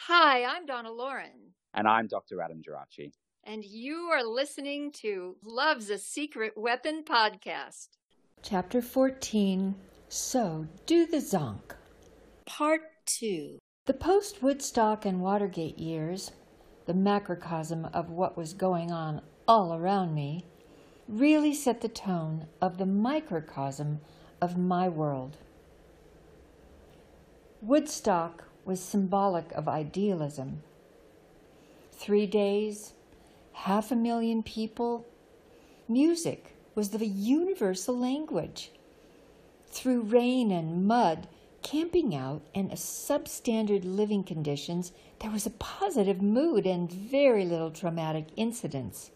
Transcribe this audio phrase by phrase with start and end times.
[0.00, 2.40] Hi, I'm Donna Loren, And I'm Dr.
[2.40, 3.12] Adam Geraci.
[3.44, 7.88] and you are listening to Love's a Secret Weapon podcast.
[8.42, 9.74] Chapter 14
[10.08, 11.74] So Do the Zonk.
[12.46, 13.58] Part 2.
[13.86, 16.32] The post Woodstock and Watergate years,
[16.86, 20.44] the macrocosm of what was going on all around me,
[21.08, 24.00] really set the tone of the microcosm
[24.42, 25.38] of my world.
[27.62, 30.62] Woodstock was symbolic of idealism.
[31.92, 32.92] Three days,
[33.52, 35.06] half a million people.
[35.88, 38.70] Music was the universal language.
[39.66, 41.26] Through rain and mud,
[41.62, 48.26] camping out, and substandard living conditions, there was a positive mood and very little traumatic
[48.36, 49.10] incidents.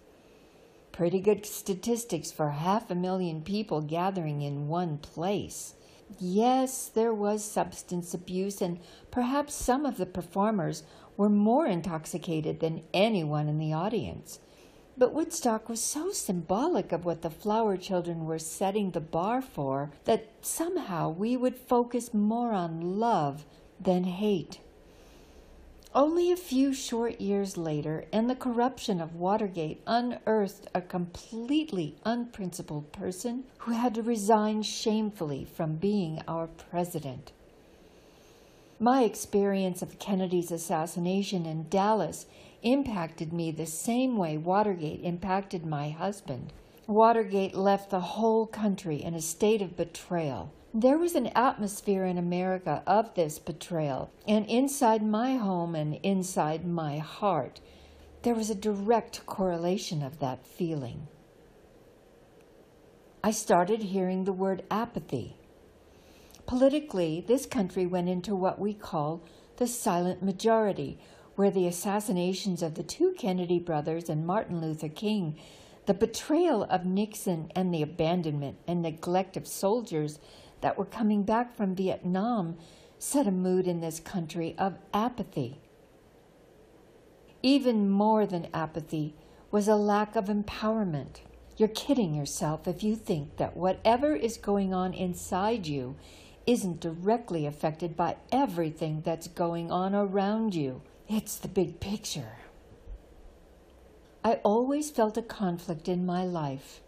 [0.92, 5.74] Pretty good statistics for half a million people gathering in one place.
[6.20, 8.78] Yes, there was substance abuse, and
[9.10, 10.82] perhaps some of the performers
[11.16, 14.38] were more intoxicated than anyone in the audience.
[14.98, 19.92] But Woodstock was so symbolic of what the flower children were setting the bar for
[20.04, 23.46] that somehow we would focus more on love
[23.80, 24.60] than hate.
[25.94, 32.92] Only a few short years later, and the corruption of Watergate unearthed a completely unprincipled
[32.92, 37.32] person who had to resign shamefully from being our president.
[38.80, 42.24] My experience of Kennedy's assassination in Dallas
[42.62, 46.54] impacted me the same way Watergate impacted my husband.
[46.86, 50.52] Watergate left the whole country in a state of betrayal.
[50.74, 56.66] There was an atmosphere in America of this betrayal, and inside my home and inside
[56.66, 57.60] my heart,
[58.22, 61.08] there was a direct correlation of that feeling.
[63.22, 65.36] I started hearing the word apathy.
[66.46, 69.22] Politically, this country went into what we call
[69.58, 70.98] the silent majority,
[71.36, 75.38] where the assassinations of the two Kennedy brothers and Martin Luther King,
[75.84, 80.18] the betrayal of Nixon, and the abandonment and neglect of soldiers
[80.62, 82.56] that were coming back from Vietnam
[82.98, 85.60] set a mood in this country of apathy.
[87.42, 89.14] Even more than apathy
[89.50, 91.20] was a lack of empowerment.
[91.56, 95.96] You're kidding yourself if you think that whatever is going on inside you
[96.46, 100.82] isn't directly affected by everything that's going on around you.
[101.08, 102.38] It's the big picture.
[104.24, 106.80] I always felt a conflict in my life.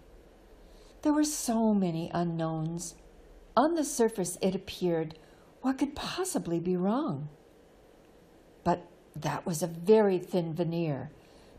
[1.02, 2.94] There were so many unknowns.
[3.56, 5.14] On the surface, it appeared
[5.62, 7.28] what could possibly be wrong?
[8.64, 11.10] But that was a very thin veneer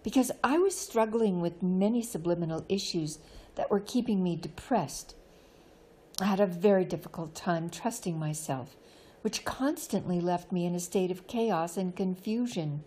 [0.03, 3.17] because I was struggling with many subliminal issues
[3.55, 5.16] that were keeping me depressed.
[6.22, 8.75] I had a very difficult time trusting myself,
[9.23, 12.84] which constantly left me in a state of chaos and confusion.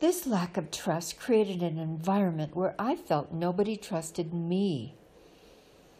[0.00, 4.94] This lack of trust created an environment where I felt nobody trusted me.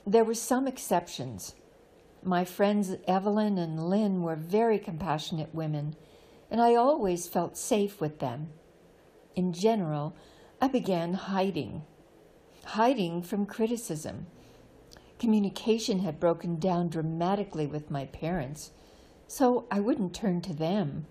[0.07, 1.55] There were some exceptions.
[2.23, 5.97] My friends Evelyn and Lynn were very compassionate women,
[6.51, 8.51] and I always felt safe with them.
[9.37, 10.15] In general,
[10.61, 11.85] I began hiding,
[12.65, 14.27] hiding from criticism.
[15.19, 18.73] Communication had broken down dramatically with my parents,
[19.29, 21.07] so I wouldn't turn to them.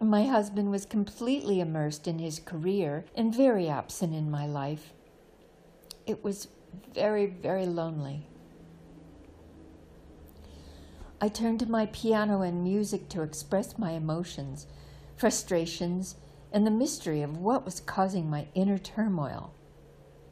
[0.00, 4.92] My husband was completely immersed in his career and very absent in my life.
[6.06, 6.48] It was
[6.94, 8.29] very, very lonely.
[11.20, 14.66] I turned to my piano and music to express my emotions,
[15.16, 16.16] frustrations,
[16.50, 19.52] and the mystery of what was causing my inner turmoil.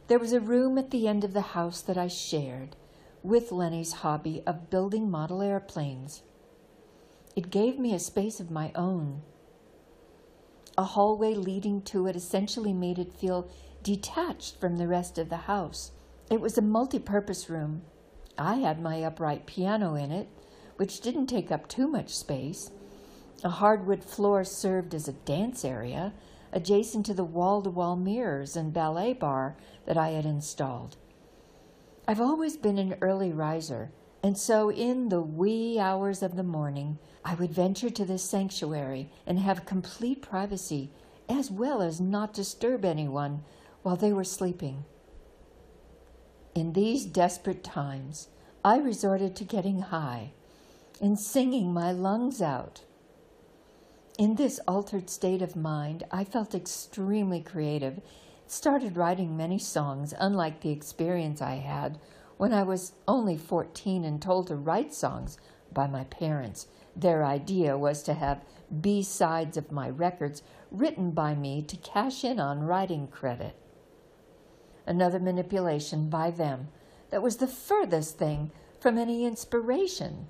[0.09, 2.75] There was a room at the end of the house that I shared
[3.23, 6.23] with Lenny's hobby of building model airplanes.
[7.37, 9.21] It gave me a space of my own.
[10.79, 13.51] A hallway leading to it essentially made it feel
[13.83, 15.93] detached from the rest of the house.
[16.31, 17.83] It was a multi purpose room.
[18.39, 20.29] I had my upright piano in it,
[20.79, 22.71] which didn't take up too much space.
[23.45, 26.13] A hardwood floor served as a dance area,
[26.53, 30.97] adjacent to the wall to wall mirrors and ballet bar that I had installed.
[32.07, 33.91] I've always been an early riser,
[34.23, 39.11] and so in the wee hours of the morning, I would venture to this sanctuary
[39.27, 40.91] and have complete privacy,
[41.29, 43.43] as well as not disturb anyone
[43.83, 44.85] while they were sleeping.
[46.55, 48.29] In these desperate times,
[48.65, 50.33] I resorted to getting high
[51.01, 52.83] and singing my lungs out.
[54.19, 58.01] In this altered state of mind, I felt extremely creative
[58.51, 61.99] started writing many songs, unlike the experience I had
[62.37, 65.39] when I was only 14 and told to write songs
[65.73, 66.67] by my parents.
[66.97, 68.45] Their idea was to have
[68.81, 73.55] B sides of my records written by me to cash in on writing credit.
[74.87, 76.69] Another manipulation by them
[77.11, 78.51] that was the furthest thing
[78.81, 80.29] from any inspiration.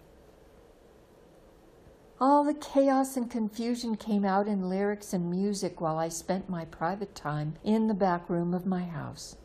[2.20, 6.64] All the chaos and confusion came out in lyrics and music while I spent my
[6.64, 9.36] private time in the back room of my house.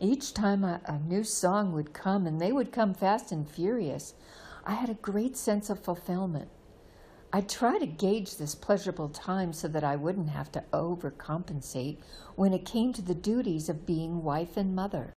[0.00, 4.14] Each time a, a, new song would come, and they would come fast and furious,
[4.66, 6.48] I had a great sense of fulfillment.
[7.32, 11.98] I'd try to gauge this pleasurable time so that I wouldn't have to overcompensate
[12.34, 15.12] when it came to the duties of being wife and mother.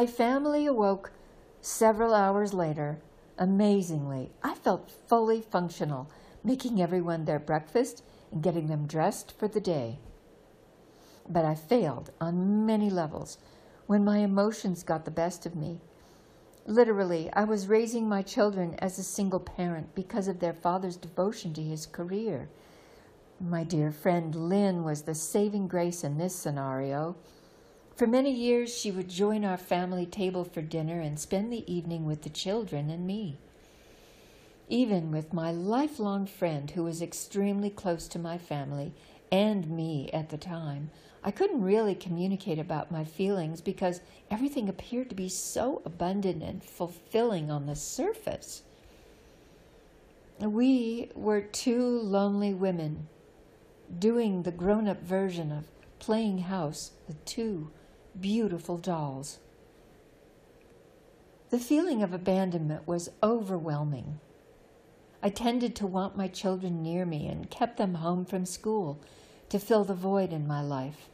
[0.00, 1.12] My family awoke
[1.60, 2.98] several hours later,
[3.36, 6.10] amazingly, I felt fully functional,
[6.42, 8.02] making everyone their breakfast
[8.32, 9.98] and getting them dressed for the day.
[11.28, 13.36] But I failed on many levels
[13.86, 15.80] when my emotions got the best of me.
[16.64, 21.52] Literally, I was raising my children as a single parent because of their father's devotion
[21.52, 22.48] to his career.
[23.38, 27.16] My dear friend Lynn was the saving grace in this scenario.
[28.00, 32.06] For many years, she would join our family table for dinner and spend the evening
[32.06, 33.36] with the children and me.
[34.70, 38.94] Even with my lifelong friend, who was extremely close to my family
[39.30, 40.88] and me at the time,
[41.22, 44.00] I couldn't really communicate about my feelings because
[44.30, 48.62] everything appeared to be so abundant and fulfilling on the surface.
[50.38, 53.08] We were two lonely women
[53.98, 55.66] doing the grown up version of
[55.98, 57.70] playing house with two
[58.18, 59.38] beautiful dolls.
[61.50, 64.20] The feeling of abandonment was overwhelming.
[65.22, 68.98] I tended to want my children near me and kept them home from school
[69.48, 71.08] to fill the void in my life.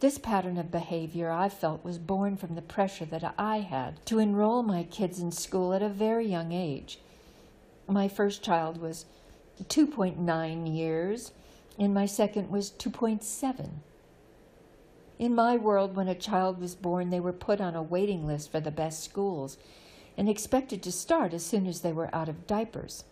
[0.00, 4.18] This pattern of behavior I felt was born from the pressure that I had to
[4.18, 6.98] enroll my kids in school at a very young age.
[7.86, 9.06] My first child was
[9.62, 11.32] 2.9 years,
[11.78, 13.70] and my second was 2.7.
[15.18, 18.50] In my world, when a child was born, they were put on a waiting list
[18.50, 19.56] for the best schools
[20.16, 23.04] and expected to start as soon as they were out of diapers.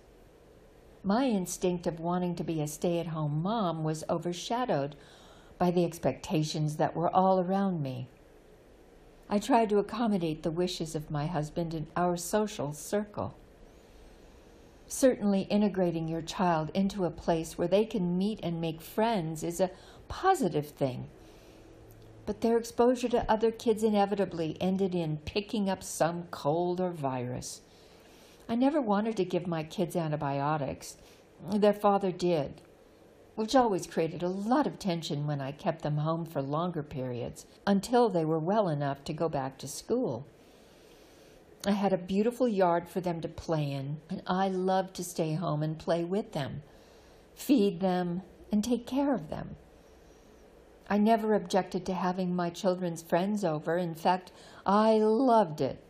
[1.04, 4.96] My instinct of wanting to be a stay at home mom was overshadowed
[5.58, 8.08] by the expectations that were all around me.
[9.28, 13.36] I tried to accommodate the wishes of my husband and our social circle.
[14.88, 19.60] Certainly, integrating your child into a place where they can meet and make friends is
[19.60, 19.70] a
[20.08, 21.08] positive thing
[22.26, 27.62] but their exposure to other kids inevitably ended in picking up some cold or virus.
[28.48, 30.96] I never wanted to give my kids antibiotics.
[31.52, 32.60] Their father did.
[33.34, 37.46] which always created a lot of tension when I kept them home for longer periods
[37.66, 40.26] until they were well enough to go back to school.
[41.66, 45.34] I had a beautiful yard for them to play in, and I loved to stay
[45.34, 46.62] home and play with them,
[47.34, 49.56] feed them, and take care of them.
[50.88, 53.76] I never objected to having my children's friends over.
[53.76, 54.32] In fact,
[54.66, 55.82] I loved it.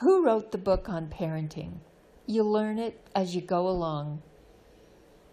[0.00, 1.78] Who wrote the book on parenting?
[2.26, 4.22] You learn it as you go along.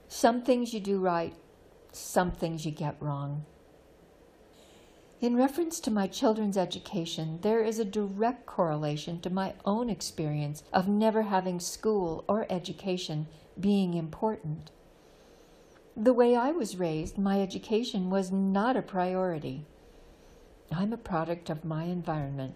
[0.07, 1.35] Some things you do right,
[1.91, 3.45] some things you get wrong.
[5.21, 10.63] In reference to my children's education, there is a direct correlation to my own experience
[10.73, 13.27] of never having school or education
[13.59, 14.71] being important.
[15.97, 19.65] The way I was raised, my education was not a priority.
[20.69, 22.55] I'm a product of my environment.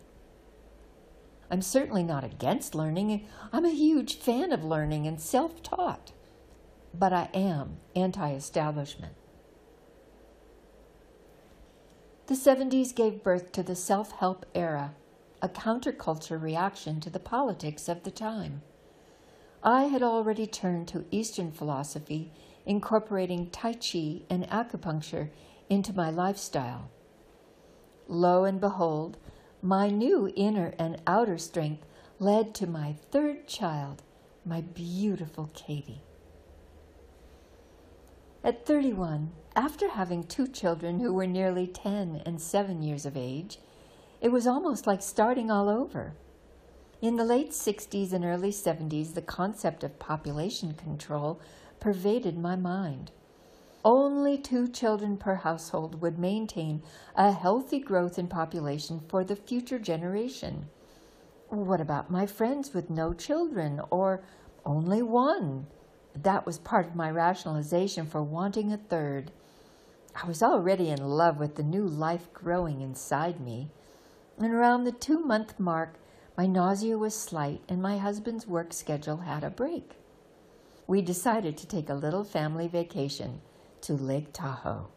[1.49, 3.25] I'm certainly not against learning.
[3.53, 6.11] I'm a huge fan of learning and self taught.
[6.93, 9.13] But I am anti establishment.
[12.27, 14.95] The 70s gave birth to the self help era,
[15.41, 18.63] a counterculture reaction to the politics of the time.
[19.63, 22.31] I had already turned to Eastern philosophy,
[22.65, 25.29] incorporating Tai Chi and acupuncture
[25.69, 26.89] into my lifestyle.
[28.07, 29.17] Lo and behold,
[29.61, 31.85] my new inner and outer strength
[32.19, 34.03] led to my third child,
[34.45, 36.01] my beautiful Katie.
[38.43, 43.59] At 31, after having two children who were nearly 10 and 7 years of age,
[44.21, 46.13] it was almost like starting all over.
[47.01, 51.39] In the late 60s and early 70s, the concept of population control
[51.79, 53.11] pervaded my mind.
[53.85, 56.83] Only two children per household would maintain
[57.15, 60.67] a healthy growth in population for the future generation.
[61.47, 64.21] What about my friends with no children or
[64.65, 65.67] only one?
[66.13, 69.31] That was part of my rationalization for wanting a third.
[70.21, 73.69] I was already in love with the new life growing inside me.
[74.37, 75.95] And around the two month mark,
[76.37, 79.98] my nausea was slight and my husband's work schedule had a break.
[80.89, 83.41] We decided to take a little family vacation
[83.81, 84.87] to Lake Tahoe.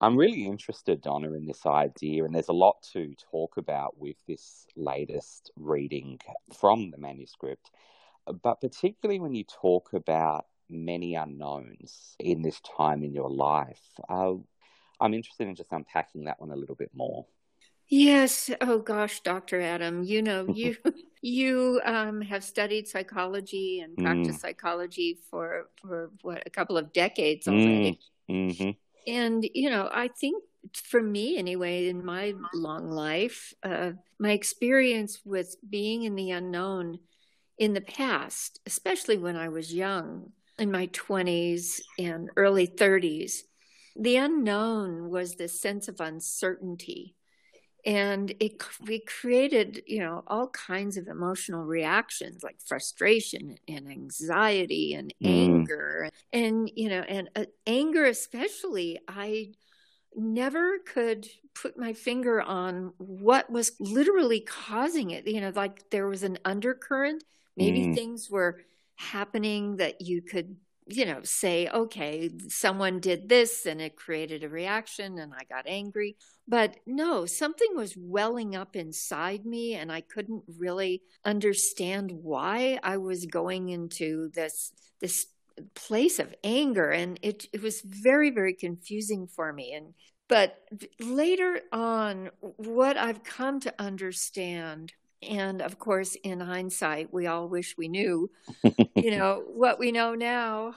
[0.00, 4.16] I'm really interested, Donna, in this idea, and there's a lot to talk about with
[4.26, 6.20] this latest reading
[6.58, 7.70] from the manuscript.
[8.42, 14.36] But particularly when you talk about many unknowns in this time in your life, uh,
[15.02, 17.26] I'm interested in just unpacking that one a little bit more.
[17.90, 18.50] Yes.
[18.60, 19.60] Oh gosh, Dr.
[19.60, 20.76] Adam, you know, you
[21.20, 24.42] you um, have studied psychology and practiced mm.
[24.42, 27.98] psychology for for what a couple of decades already.
[28.30, 28.50] Mm.
[28.50, 28.70] Mm-hmm.
[29.12, 30.42] And you know, I think
[30.74, 37.00] for me anyway, in my long life, uh, my experience with being in the unknown
[37.58, 43.40] in the past, especially when I was young, in my 20s and early 30s,
[43.96, 47.16] the unknown was this sense of uncertainty.
[47.84, 54.94] And it we created, you know, all kinds of emotional reactions like frustration and anxiety
[54.94, 55.28] and mm.
[55.28, 58.98] anger, and you know, and uh, anger especially.
[59.08, 59.52] I
[60.14, 65.26] never could put my finger on what was literally causing it.
[65.26, 67.24] You know, like there was an undercurrent
[67.60, 67.94] Maybe mm.
[67.94, 68.60] things were
[68.96, 70.56] happening that you could,
[70.90, 75.66] you know, say, okay, someone did this and it created a reaction and I got
[75.66, 76.16] angry.
[76.48, 82.96] But no, something was welling up inside me and I couldn't really understand why I
[82.96, 85.26] was going into this this
[85.74, 89.92] place of anger and it it was very very confusing for me and
[90.26, 90.56] but
[91.00, 97.76] later on what I've come to understand and of course, in hindsight, we all wish
[97.76, 98.30] we knew,
[98.94, 100.74] you know, what we know now.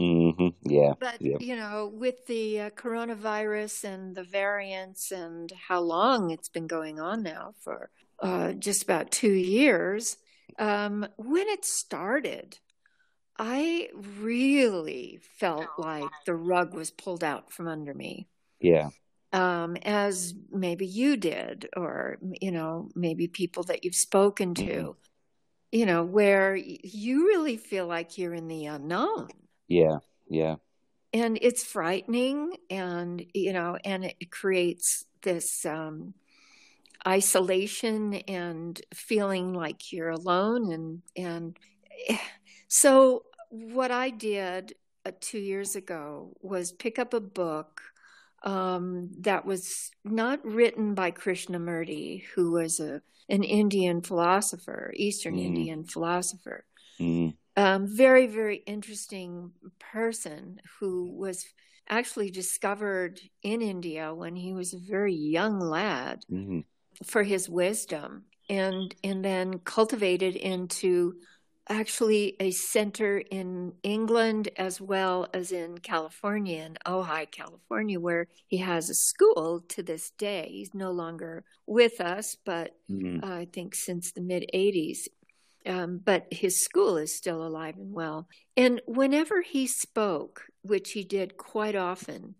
[0.00, 0.48] Mm-hmm.
[0.70, 0.94] Yeah.
[0.98, 6.66] But, you know, with the uh, coronavirus and the variants and how long it's been
[6.66, 10.16] going on now for uh, just about two years,
[10.58, 12.58] um, when it started,
[13.38, 18.28] I really felt like the rug was pulled out from under me.
[18.60, 18.90] Yeah
[19.34, 24.90] um, as maybe you did, or, you know, maybe people that you've spoken to, mm-hmm.
[25.72, 29.28] you know, where you really feel like you're in the unknown.
[29.66, 29.98] Yeah,
[30.30, 30.56] yeah.
[31.12, 36.14] And it's frightening, and, you know, and it creates this um,
[37.06, 40.72] isolation and feeling like you're alone.
[40.72, 41.58] And, and
[42.08, 42.18] eh,
[42.68, 44.74] so, what I did
[45.04, 47.82] uh, two years ago was pick up a book
[48.44, 55.46] um, that was not written by Krishnamurti, who was a an Indian philosopher, Eastern mm.
[55.46, 56.66] Indian philosopher.
[57.00, 57.34] Mm.
[57.56, 61.46] Um, very, very interesting person who was
[61.88, 66.60] actually discovered in India when he was a very young lad Mm-hmm.
[67.04, 71.14] for his wisdom and and then cultivated into
[71.68, 78.58] actually a center in England as well as in California in Ojai, California where he
[78.58, 80.48] has a school to this day.
[80.50, 83.20] He's no longer with us, but Mm-hmm.
[83.22, 85.08] uh, I think since the mid 80s.
[85.66, 88.28] Um, but his school is still alive and well.
[88.54, 92.34] And whenever he spoke, which he did quite often,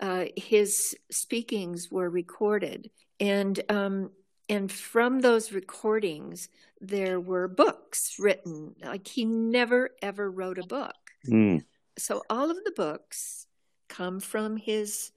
[0.00, 2.90] uh, his speakings were recorded.
[3.20, 4.10] And, um,
[4.48, 6.48] and from those recordings,
[6.80, 8.76] there were books written.
[8.82, 10.94] Like he never, ever wrote a book.
[11.26, 11.64] Mm.
[11.98, 13.46] So all of the books
[13.88, 15.10] come from his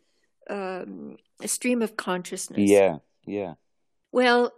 [0.50, 2.69] um, stream of consciousness.
[2.69, 3.53] Yeah, yeah.
[4.12, 4.53] Well,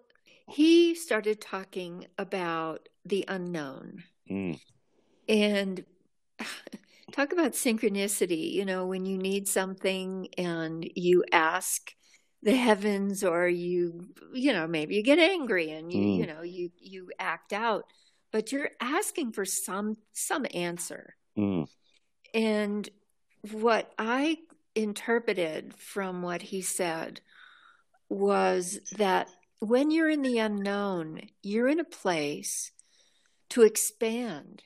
[0.48, 4.60] he started talking about the unknown Mm.
[5.28, 5.84] and
[7.12, 8.54] talk about synchronicity.
[8.54, 11.94] You know, when you need something and you ask
[12.44, 16.18] the heavens or you you know maybe you get angry and you Mm.
[16.18, 17.86] you know you you act out
[18.32, 21.68] but you're asking for some some answer Mm.
[22.34, 22.90] and
[23.52, 24.38] what I
[24.76, 27.22] interpreted from what he said
[28.10, 29.30] was that
[29.60, 32.72] when you're in the unknown, you're in a place
[33.50, 34.64] to expand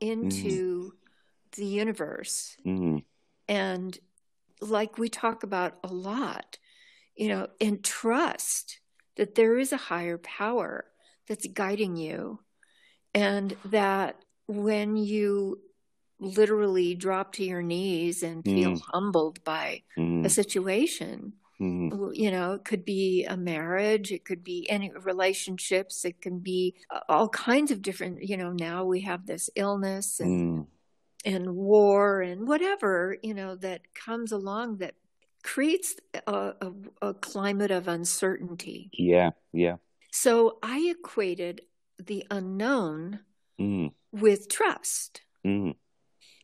[0.00, 0.92] into
[1.56, 2.56] the universe.
[2.66, 3.04] Mm.
[3.48, 3.98] And
[4.60, 6.58] like we talk about a lot,
[7.16, 8.80] you know, and trust
[9.16, 10.86] that there is a higher power
[11.28, 12.40] that's guiding you.
[13.14, 14.16] And that
[14.46, 15.60] when you
[16.18, 18.82] literally drop to your knees and feel Mm.
[18.92, 20.30] humbled by a Mm.
[20.30, 22.16] situation, Mm.
[22.16, 26.74] you know, it could be a marriage, it could be any relationships, it can be
[26.90, 30.66] uh, all kinds of different, you know, now we have this illness and, Mm.
[31.24, 34.94] and war and whatever, you know, that comes along that
[35.44, 35.94] creates
[36.26, 36.72] a, a,
[37.02, 38.90] a climate of uncertainty.
[38.92, 39.76] Yeah, yeah.
[40.10, 41.60] So I equated
[41.98, 43.20] the unknown
[43.60, 43.92] Mm.
[44.10, 45.20] with trust.
[45.46, 45.76] Mm.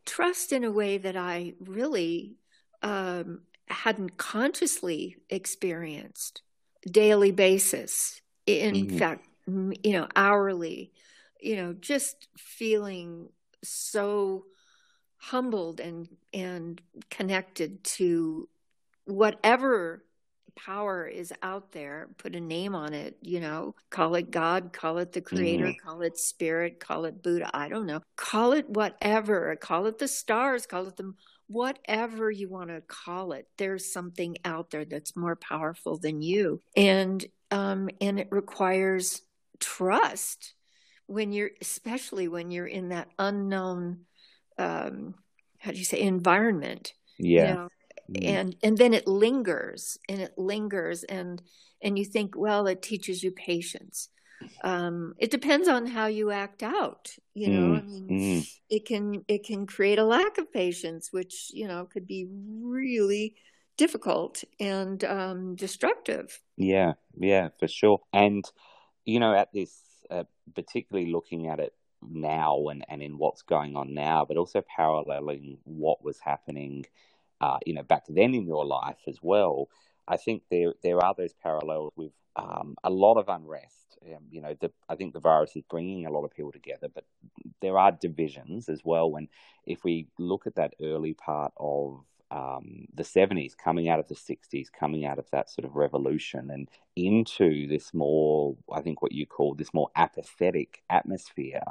[0.07, 2.37] Trust in a way that I really
[2.83, 6.43] um, hadn't consciously experienced
[6.89, 8.21] daily basis.
[8.47, 8.99] In Mhm.
[8.99, 10.93] fact, you know, hourly,
[11.41, 13.31] you know, just feeling
[13.65, 14.47] so
[15.17, 18.49] humbled and and connected to
[19.11, 20.05] whatever
[20.57, 24.99] power is out there put a name on it you know call it god call
[24.99, 28.01] it the creator call it spirit call it buddha i don't know.
[28.17, 31.15] Call it whatever call it the stars call it the
[31.51, 33.45] whatever you want to call it.
[33.59, 36.63] There's something out there that's more powerful than you.
[36.77, 39.23] And um and it requires
[39.59, 40.55] trust
[41.07, 44.01] when you're especially when you're in that unknown
[44.59, 45.15] um
[45.59, 47.49] how do you say environment Yeah.
[47.49, 47.69] you know
[48.11, 48.23] Mm.
[48.27, 51.43] and and then it lingers and it lingers and
[51.83, 54.09] and you think well it teaches you patience
[54.65, 58.47] um it depends on how you act out you know i mean Mm.
[58.69, 62.27] it can it can create a lack of patience which you know could be
[62.63, 63.35] really
[63.77, 68.01] difficult and um destructive Yeah, yeah, for sure.
[68.13, 68.45] And,
[69.05, 69.75] you know, at this,
[70.11, 74.63] uh, particularly looking at it now and, and in what's going on now, but also
[74.77, 76.85] paralleling what was happening,
[77.41, 79.69] uh, you know, back then in your life as well,
[80.07, 83.99] I think there there are those parallels with um, a lot of unrest.
[84.05, 86.89] Um, you know, the, I think the virus is bringing a lot of people together,
[86.93, 87.05] but
[87.61, 89.11] there are divisions as well.
[89.11, 89.29] When
[89.67, 94.15] if we look at that early part of um, the 70s, coming out of the
[94.15, 99.13] 60s, coming out of that sort of revolution and into this more, I think what
[99.13, 101.65] you call this more apathetic atmosphere.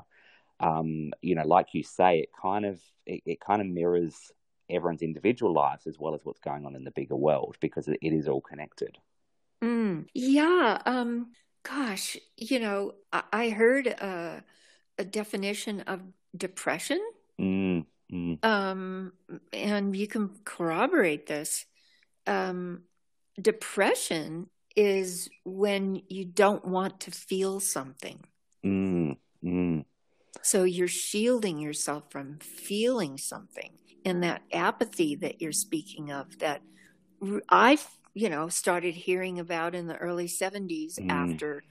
[0.60, 4.32] Um, you know, like you say, it kind of it, it kind of mirrors
[4.70, 8.00] everyone's individual lives as well as what's going on in the bigger world because it,
[8.02, 8.98] is all connected.
[9.64, 10.82] Mm, yeah.
[10.86, 11.32] Um,
[11.64, 14.44] gosh, you know, I, I heard a,
[14.98, 16.02] a definition of
[16.36, 17.02] depression,
[17.40, 19.14] Mm, mm, um,
[19.54, 21.66] and you can corroborate this.
[22.28, 22.84] Um,
[23.42, 28.24] depression is when you don't want to feel something.
[28.64, 29.69] mm, mm,
[30.42, 33.72] So you're shielding yourself from feeling something.
[34.06, 36.62] And that apathy that you're speaking of, that
[37.22, 37.78] r- I,
[38.14, 41.10] you know, started hearing about in the early 70s Mm.
[41.10, 41.64] after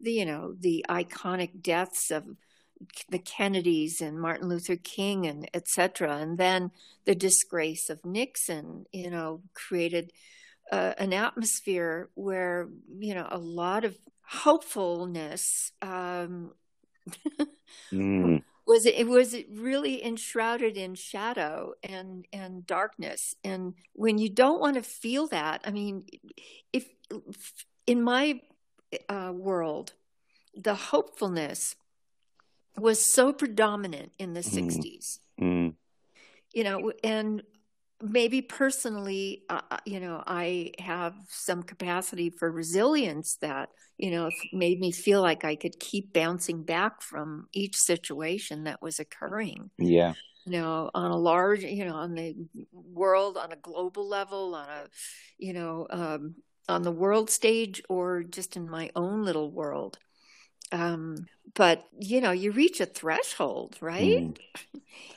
[0.00, 2.24] the, you know, the iconic deaths of
[3.08, 6.16] the Kennedys and Martin Luther King and et cetera.
[6.16, 6.70] And then
[7.04, 10.12] the disgrace of Nixon, you know, created
[10.72, 16.52] uh, an atmosphere where, you know, a lot of hopefulness um,
[17.92, 24.28] mm, was it was it really enshrouded in shadow and and darkness and when you
[24.28, 26.04] don't want to feel that i mean
[26.72, 26.88] if
[27.86, 28.40] in my
[29.08, 29.92] uh, world
[30.56, 31.76] the hopefulness
[32.78, 34.66] was so predominant in the mm.
[34.66, 35.74] 60s mm.
[36.52, 37.42] you know and
[38.02, 44.30] maybe personally uh, uh, you know i have some capacity for resilience that you know
[44.52, 49.70] made me feel like i could keep bouncing back from each situation that was occurring.
[49.78, 50.14] Yeah.
[50.46, 52.34] You know on a large you know on the
[52.72, 54.88] world on a global level on a
[55.38, 56.34] you know um,
[56.68, 59.98] on the world stage or just in my own little world.
[60.70, 64.38] Um, but you know you reach a threshold right?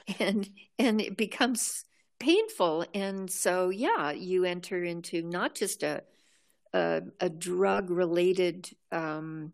[0.07, 0.17] Mm.
[0.19, 1.83] and and it becomes
[2.19, 6.03] painful and so yeah you enter into not just a
[6.73, 9.53] a, a drug related um,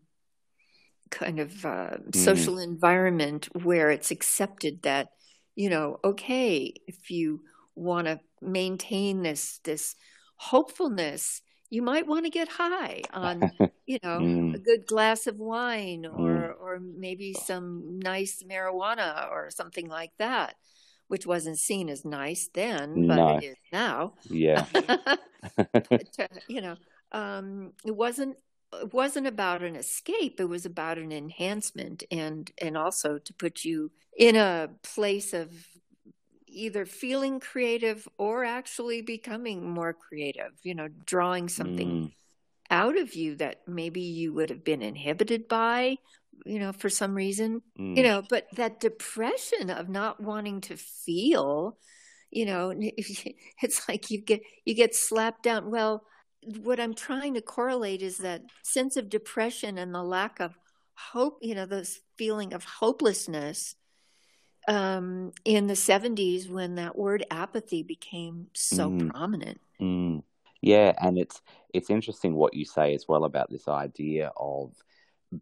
[1.10, 2.16] kind of uh, mm.
[2.16, 5.08] social environment where it's accepted that
[5.54, 7.42] you know okay if you
[7.74, 9.96] want to maintain this this
[10.36, 13.50] hopefulness you might want to get high on
[13.86, 14.54] you know mm.
[14.54, 16.60] a good glass of wine or mm.
[16.60, 20.56] or maybe some nice marijuana or something like that
[21.08, 23.36] which wasn't seen as nice then but no.
[23.36, 24.64] it is now yeah
[25.72, 26.76] but, uh, you know
[27.12, 28.36] um, it wasn't
[28.72, 33.64] it wasn't about an escape it was about an enhancement and and also to put
[33.64, 35.50] you in a place of
[36.46, 42.12] either feeling creative or actually becoming more creative you know drawing something mm.
[42.70, 45.96] out of you that maybe you would have been inhibited by
[46.44, 47.96] you know for some reason mm.
[47.96, 51.76] you know but that depression of not wanting to feel
[52.30, 56.04] you know it's like you get you get slapped down well
[56.62, 60.56] what I'm trying to correlate is that sense of depression and the lack of
[60.94, 63.74] hope, you know, this feeling of hopelessness
[64.68, 69.10] um, in the 70s when that word apathy became so mm.
[69.10, 69.60] prominent.
[69.80, 70.22] Mm.
[70.60, 71.42] Yeah, and it's
[71.74, 74.72] it's interesting what you say as well about this idea of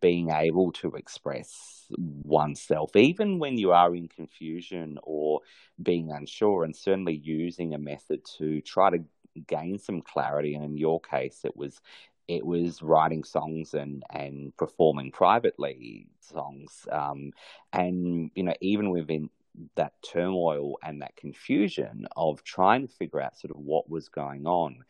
[0.01, 5.41] being able to express oneself, even when you are in confusion or
[5.83, 9.05] being unsure, and certainly using a method to try to
[9.47, 10.55] gain some clarity.
[10.55, 11.81] And in your case, it was
[12.29, 16.87] it was writing songs and and performing privately songs.
[16.91, 17.33] Um,
[17.73, 19.31] and you know, even within
[19.75, 24.47] that turmoil and that confusion of trying to figure out sort of what was going
[24.47, 24.85] on.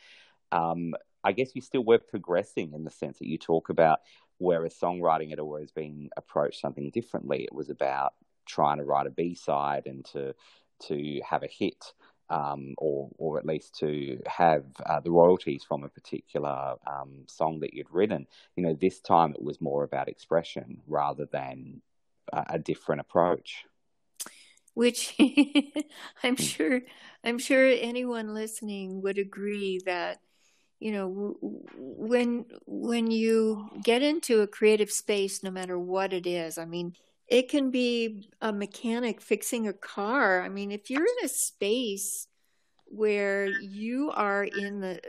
[0.52, 4.00] Um, I guess you still were progressing in the sense that you talk about
[4.42, 7.44] whereas songwriting had always been approached something differently.
[7.44, 10.34] It was about trying to write a B side and to
[10.88, 11.92] to have a hit
[12.28, 17.60] um, or or at least to have uh, the royalties from a particular um, song
[17.60, 18.26] that you'd written.
[18.56, 21.80] You know, this time it was more about expression rather than
[22.32, 23.64] a, a different approach.
[24.74, 25.14] Which
[26.24, 26.42] I'm hmm.
[26.42, 26.80] sure
[27.22, 30.18] I'm sure anyone listening would agree that
[30.82, 36.58] you know when when you get into a creative space no matter what it is
[36.58, 36.94] i mean
[37.32, 40.42] it can be a mechanic fixing a car.
[40.42, 42.26] I mean, if you're in a space
[42.84, 45.00] where you are in the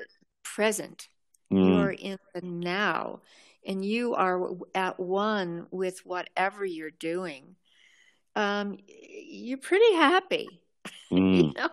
[0.42, 1.10] present,
[1.52, 1.68] mm.
[1.68, 3.24] you're in the now,
[3.68, 7.58] and you are at one with whatever you're doing,
[8.38, 10.48] um, you're pretty happy.
[11.12, 11.38] Mm.
[11.38, 11.70] you know,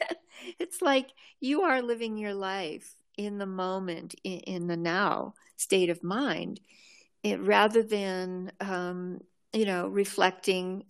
[0.60, 1.08] it's like
[1.40, 6.60] you are living your life in the moment, in, in the now state of mind,
[7.22, 9.20] it, rather than um,
[9.52, 10.84] you know, reflecting,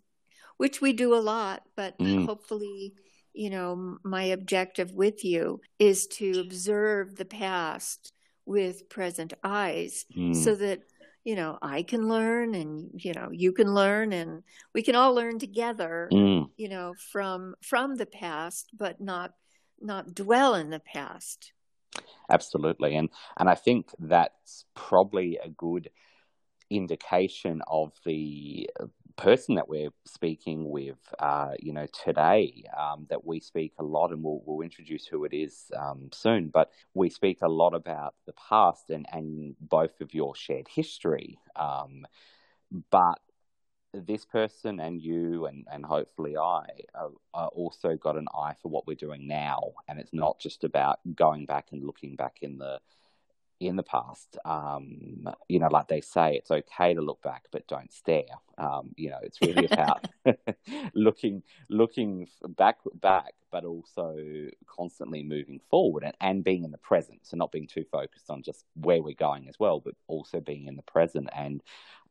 [0.56, 2.26] which we do a lot, but mm.
[2.26, 2.94] hopefully,
[3.32, 8.12] you know, my objective with you is to observe the past
[8.46, 10.34] with present eyes mm.
[10.34, 10.80] so that
[11.22, 14.42] you know i can learn and you know you can learn and
[14.74, 16.48] we can all learn together mm.
[16.56, 19.32] you know from from the past but not
[19.82, 21.52] not dwell in the past
[22.30, 25.90] absolutely and and i think that's probably a good
[26.70, 28.68] indication of the
[29.18, 34.12] person that we're speaking with, uh, you know, today, um, that we speak a lot,
[34.12, 38.14] and we'll, we'll introduce who it is um, soon, but we speak a lot about
[38.26, 41.38] the past and, and both of your shared history.
[41.56, 42.06] Um,
[42.90, 43.18] but
[43.94, 48.68] this person and you and, and hopefully I are, are, also got an eye for
[48.68, 49.72] what we're doing now.
[49.88, 52.80] And it's not just about going back and looking back in the
[53.60, 54.38] in the past.
[54.44, 58.24] Um, you know, like they say, it's okay to look back, but don't stare.
[58.56, 60.06] Um, you know, it's really about
[60.94, 64.16] looking looking back back, but also
[64.66, 67.20] constantly moving forward and, and being in the present.
[67.22, 70.66] So not being too focused on just where we're going as well, but also being
[70.66, 71.28] in the present.
[71.34, 71.62] And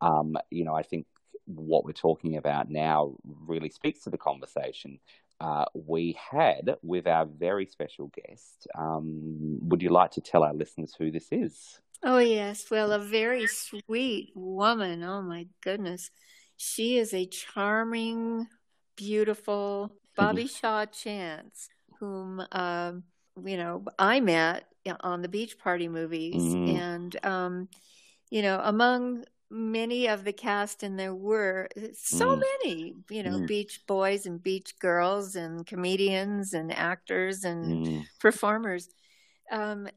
[0.02, 1.06] um, you know, I think
[1.48, 5.00] what we're talking about now really speaks to the conversation
[5.40, 8.68] uh, we had with our very special guest.
[8.78, 11.80] Um, would you like to tell our listeners who this is?
[12.04, 12.70] Oh, yes.
[12.70, 15.04] Well, a very sweet woman.
[15.04, 16.10] Oh, my goodness.
[16.56, 18.48] She is a charming,
[18.96, 23.04] beautiful Bobbi Shaw Chance, whom, um,
[23.44, 24.66] you know, I met
[25.02, 26.44] on the Beach Party movies.
[26.44, 26.78] Mm.
[26.78, 27.70] And, um,
[28.30, 32.42] you know, among many of the cast, and there were so Mm.
[32.64, 33.48] many, you know, Mm.
[33.48, 38.06] beach boys and beach girls and comedians and actors and Mm.
[38.20, 38.90] performers.
[39.52, 39.88] Um,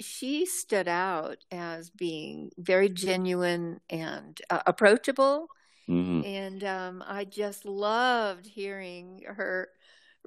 [0.00, 5.48] she stood out as being very genuine and uh, approachable.
[5.88, 6.24] Mm.
[6.26, 9.68] And um, I just loved hearing her,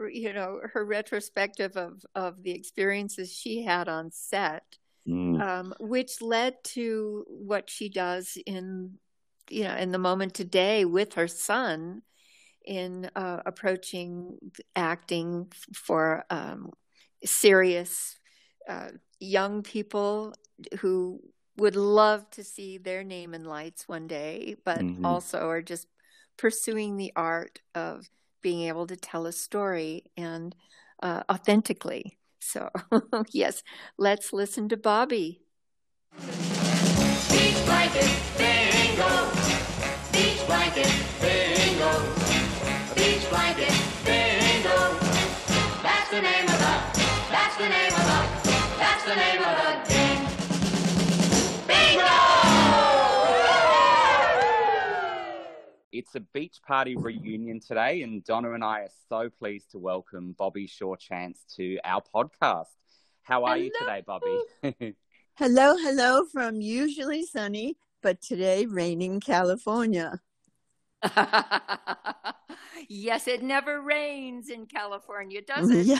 [0.10, 5.42] you know, her retrospective of, of the experiences she had on set Mm.
[5.42, 8.98] um, which led to what she does in
[9.50, 12.02] you know in the moment today with her son
[12.66, 14.38] in uh, approaching
[14.76, 16.72] acting for um,
[17.26, 18.18] serious
[18.70, 20.34] uh, young people
[20.80, 21.20] who
[21.58, 25.04] would love to see their name in lights one day, but Mhm.
[25.04, 25.88] also are just
[26.38, 28.10] pursuing the art of
[28.42, 30.56] being able to tell a story and
[31.04, 32.18] uh, authentically.
[32.42, 32.70] So,
[33.32, 33.64] yes,
[33.98, 35.40] let's listen to Bobbi.
[37.30, 39.32] Beach blanket bingo.
[40.12, 41.92] Beach blanket bingo.
[42.96, 43.74] Beach blanket
[44.04, 44.78] bingo.
[45.84, 46.74] That's the name of the.
[47.32, 48.52] That's the name of the.
[48.78, 49.91] That's the name of the
[56.02, 60.36] It's a beach party reunion today, and Donna and I are so pleased to welcome
[60.40, 62.74] Bobbi Shaw Chance to our podcast.
[63.22, 64.96] How are you today, Bobbi?
[65.36, 70.20] Hello, hello from usually sunny, but today raining California.
[72.90, 75.86] yes, it never rains in California, does it?
[75.86, 76.00] Yeah,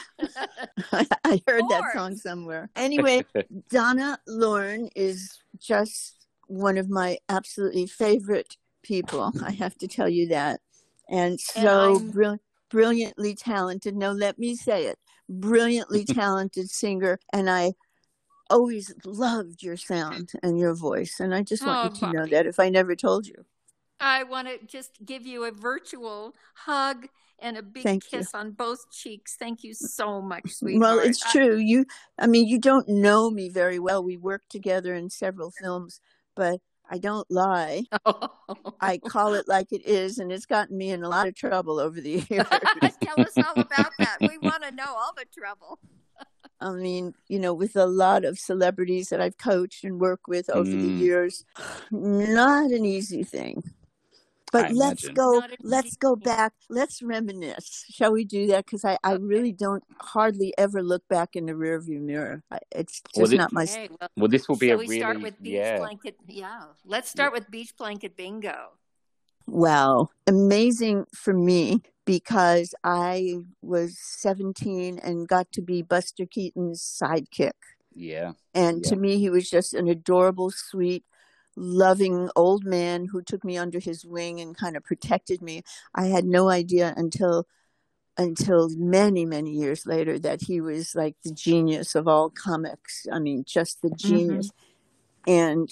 [0.92, 2.72] I, I heard that song somewhere.
[2.76, 3.24] Anyway,
[3.70, 9.32] Donna Loren is just one of my absolutely favorite people.
[9.46, 10.62] I have to tell you that.
[11.10, 12.40] And so brill-
[12.70, 13.96] brilliantly talented.
[13.96, 14.98] No, let me say it.
[15.30, 17.20] Brilliantly talented singer.
[17.34, 17.74] And I
[18.50, 21.20] always loved your sound and your voice.
[21.20, 23.46] And I just want Oh, you to know that if I never told you.
[24.00, 27.08] I want to just give you a virtual hug
[27.40, 28.20] and a big Thank you.
[28.20, 29.36] kiss on both cheeks.
[29.36, 30.82] Thank you so much, sweetheart.
[30.82, 31.58] Well, it's true.
[31.58, 31.86] You,
[32.20, 34.04] I mean, you don't know me very well.
[34.04, 36.00] We worked together in several films,
[36.36, 36.60] but
[36.92, 37.86] I don't lie.
[38.82, 41.80] I call it like it is, and it's gotten me in a lot of trouble
[41.80, 42.46] over the years.
[43.02, 44.18] Tell us all about that.
[44.28, 45.80] We want to know all the trouble.
[46.60, 50.50] I mean, you know, with a lot of celebrities that I've coached and worked with
[50.50, 51.00] over the Mm.
[51.00, 51.46] years,
[51.92, 53.64] not an easy thing.
[54.52, 55.14] But I let's imagine.
[55.16, 55.42] go.
[55.64, 56.54] Let's go back.
[56.70, 57.86] Let's reminisce.
[57.90, 58.66] Shall we do that?
[58.66, 59.24] Because I, I Okay.
[59.24, 62.44] really don't hardly ever look back in the rearview mirror.
[62.52, 63.64] I, it's Well, just this- not my.
[63.64, 65.78] Okay, well, well, this will be shall a we really start with beach yeah.
[65.78, 66.16] blanket?
[66.28, 68.72] Yeah, let's start with beach blanket bingo.
[69.48, 70.10] Wow.
[70.28, 77.52] Amazing for me because I was 17 and got to be Buster Keaton's sidekick.
[77.94, 78.34] Yeah.
[78.54, 78.90] And Yeah.
[78.90, 81.04] to me, he was just an adorable, sweet,
[81.56, 85.64] loving old man who took me under his wing and kind of protected me.
[85.96, 87.48] I had no idea until
[88.18, 93.08] until many many years later that he was like the genius of all comics.
[93.12, 94.52] I mean, just the genius.
[95.28, 95.70] And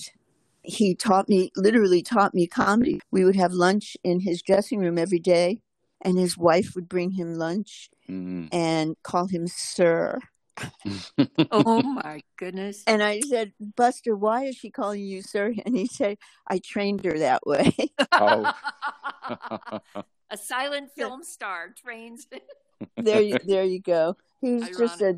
[0.62, 3.00] he taught me literally taught me comedy.
[3.12, 5.62] We would have lunch in his dressing room every day
[6.02, 8.50] and his wife would bring him lunch Mm.
[8.52, 10.20] and call him sir.
[11.52, 12.84] Oh my goodness!
[12.86, 15.54] And I said, Buster, why is she calling you sir?
[15.66, 16.18] And he said,
[16.48, 17.76] I trained her that way.
[18.14, 18.54] oh.
[20.30, 22.28] a silent film star trains.
[22.98, 24.16] there, you, there you go.
[24.42, 25.18] He was just a,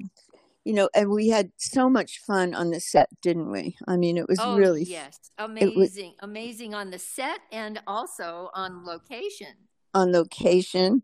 [0.64, 3.76] you know, and we had so much fun on the set, didn't we?
[3.88, 8.50] I mean, it was oh really yes, was- amazing, amazing on the set and also
[8.54, 9.54] on location.
[9.94, 11.04] on location.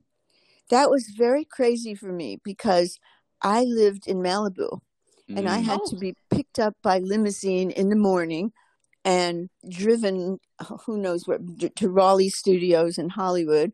[0.70, 3.00] That was very crazy for me because
[3.42, 4.80] I lived in Malibu
[5.30, 5.64] and I Mm.
[5.64, 5.90] had Oh.
[5.90, 8.52] to be picked up by limousine in the morning
[9.06, 10.40] and driven
[10.86, 11.40] who knows where
[11.76, 13.74] to Raleigh Studios in Hollywood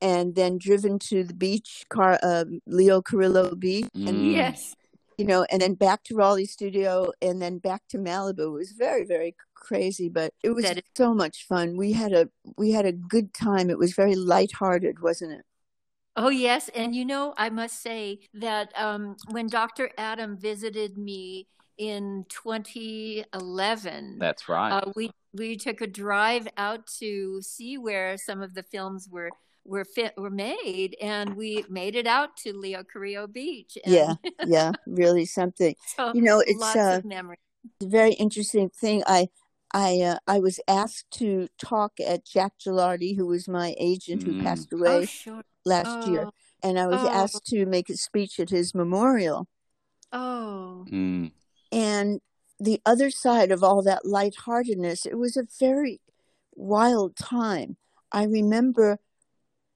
[0.00, 4.32] and then driven to the beach car uh, Leo Carrillo Beach and Mm.
[4.34, 4.74] Yes,
[5.16, 8.72] you know and then back to Raleigh Studio and then back to Malibu it was
[8.72, 12.70] very very crazy but it was That is- so much fun we had a we
[12.70, 15.44] had a good time it was very lighthearted wasn't it
[16.18, 16.68] Oh, yes.
[16.74, 19.90] And you know, I must say that um, when Dr.
[19.96, 21.46] Adam visited me
[21.78, 24.72] in 2011, That's right.
[24.72, 29.30] uh, we we took a drive out to see where some of the films were
[29.64, 33.76] were fit were made and we made it out to Leo Carrillo Beach.
[33.84, 34.14] And Yeah,
[34.46, 35.74] yeah, really something.
[35.96, 37.38] so You know, it's lots uh, of memories.
[37.82, 39.02] a very interesting thing.
[39.06, 39.28] I
[39.74, 44.32] I uh, I was asked to talk at Jack Gilardi, who was my agent who
[44.32, 44.42] Mm.
[44.44, 45.42] passed Oh away sure.
[45.64, 47.08] Last year, Oh, and I was Oh.
[47.08, 49.46] asked to make a speech at his memorial.
[50.12, 50.86] oh.
[50.90, 51.32] Mm.
[51.70, 52.20] And
[52.58, 56.00] the other side of all that lightheartedness, it was a very
[56.54, 57.76] wild time.
[58.10, 58.98] I remember,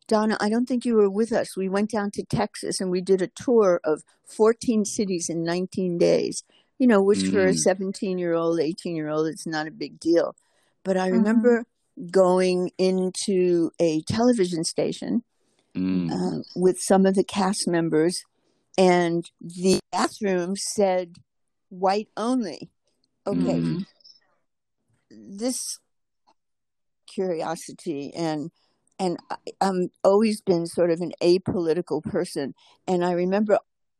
[0.09, 1.57] Donna, I don't think you were with us.
[1.57, 5.99] We went down to Texas and we did a tour of 14 cities in 19
[5.99, 6.42] days,
[6.79, 7.59] you know, which for a Mm.
[7.59, 10.35] 17 year old, 18 year old, it's not a big deal.
[10.83, 11.12] But I Mhm.
[11.12, 11.64] remember
[12.11, 15.23] going into a television station
[15.76, 16.11] Mm.
[16.12, 18.24] uh, with some of the cast members,
[18.76, 21.16] and the bathroom said
[21.70, 22.70] white only.
[23.26, 23.87] Okay, Mhm.
[25.11, 25.78] this
[27.06, 28.50] curiosity and
[28.98, 32.54] and I, I'm always been sort of an apolitical person,
[32.87, 33.58] and I remember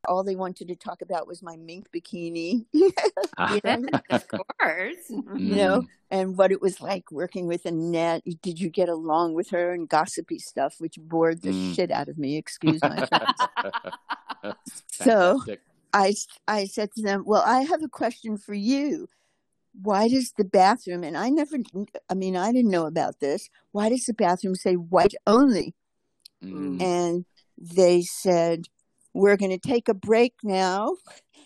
[0.09, 2.65] all they wanted to talk about was my mink bikini,
[3.39, 3.59] Ah.
[3.65, 3.79] Yeah,
[4.11, 5.09] of course.
[5.09, 8.23] you know, and what it was like working with Annette.
[8.43, 11.75] Did you get along with her and gossipy stuff, which bored the Mm.
[11.75, 12.37] shit out of me.
[12.37, 14.57] Excuse my French.
[14.91, 15.43] So-
[15.95, 16.15] I,
[16.49, 19.09] I said to them, Well, I have a question for you.
[19.83, 21.57] Why does the bathroom, and I never,
[22.09, 23.49] I mean, I didn't know about this.
[23.73, 25.75] Why does the bathroom say white only?
[26.43, 26.81] Mm.
[26.83, 27.25] And
[27.59, 28.67] they said,
[29.15, 30.97] We're going to take a break now.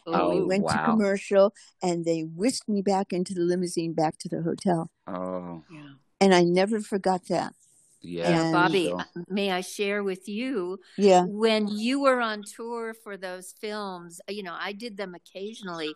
[0.06, 1.52] Oh, And we Oh, went to commercial
[1.82, 4.90] and they whisked me back into the limousine back to the hotel.
[5.06, 5.88] Oh, Yeah.
[6.20, 7.54] And I never forgot that.
[8.00, 8.30] yeah.
[8.30, 9.04] And- Bobbi, sure.
[9.28, 11.24] may I share with you Yeah.
[11.26, 14.20] when you were on tour for those films?
[14.28, 15.92] You know, I did them occasionally,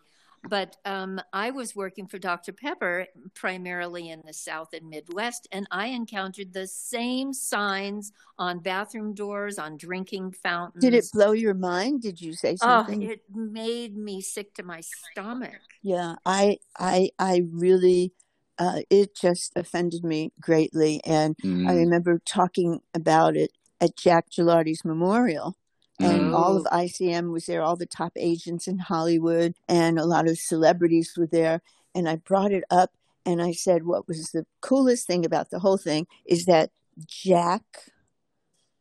[0.49, 2.53] but um, I was working for Dr.
[2.53, 9.13] Pepper primarily in the South and Midwest, and I encountered the same signs on bathroom
[9.13, 10.83] doors, on drinking fountains.
[10.83, 12.01] Did it blow your mind?
[12.01, 13.03] Did you say Oh, something?
[13.03, 15.61] it made me sick to my stomach.
[15.83, 18.13] Yeah, I, I, I really,
[18.57, 21.75] uh, it just offended me greatly, and I Mm.
[21.77, 25.55] remember talking about it at Jack Gilardi's memorial,
[26.03, 26.35] and Mm.
[26.35, 27.61] all of ICM was there.
[27.61, 31.61] All the top agents in Hollywood and a lot of celebrities were there,
[31.95, 32.91] and I brought it up,
[33.25, 36.71] and I said, "What was the coolest thing about the whole thing is that
[37.07, 37.91] Jack."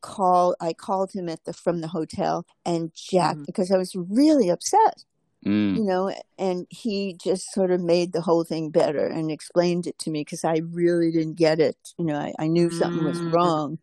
[0.02, 3.44] called, I called him at the from the hotel and Jack Mhm.
[3.44, 5.04] because I was really upset
[5.44, 5.76] Mm.
[5.76, 9.98] you know, and he just sort of made the whole thing better and explained it
[10.00, 11.76] to me because I really didn't get it.
[11.98, 13.32] You know, I, I knew something was Mm.
[13.32, 13.78] wrong.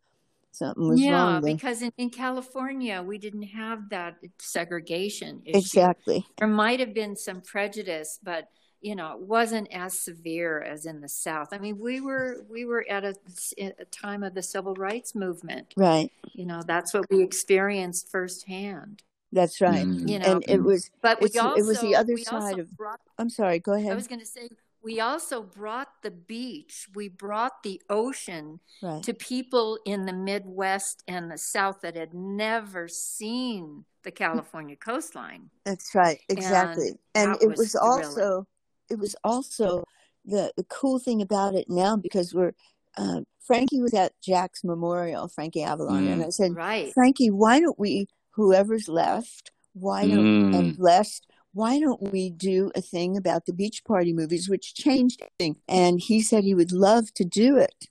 [0.58, 1.54] Something was yeah, wrong there.
[1.54, 5.58] because in, in California, we didn't have that segregation issue.
[5.58, 6.26] Exactly.
[6.39, 8.50] There might have been some prejudice, but
[8.82, 11.50] you know, it wasn't as severe as in the South.
[11.52, 13.15] I mean, we were we were at a,
[13.60, 15.74] a time of the civil rights movement.
[15.78, 16.12] Right.
[16.34, 19.04] You know, that's what we experienced firsthand.
[19.32, 19.86] That's right.
[19.86, 20.10] Mm.
[20.10, 23.00] You know, And it was, but we also it was the other side of- brought
[23.17, 24.50] I'm sorry, go ahead I was going to say
[24.88, 29.04] we also brought the beach, we brought the ocean right.
[29.04, 35.50] to people in the Midwest and the South that had never seen the California coastline.
[35.65, 36.21] That's right.
[36.30, 36.91] Exactly.
[37.13, 38.06] And, that it was was thrilling.
[38.06, 38.47] also,
[38.89, 39.84] it was also
[40.23, 42.54] the, the cool thing about it now because we're,
[42.95, 46.13] uh, Frankie was at Jack's memorial, Frankie Avalon, Mm.
[46.13, 46.93] and I said, Right.
[46.93, 50.58] Frankie, why don't we, whoever's left, why don't, Mm.
[50.58, 55.22] and blessed, why don't we do a thing about the beach party movies, which changed
[55.22, 55.56] everything?
[55.67, 57.88] And he said he would love to do it.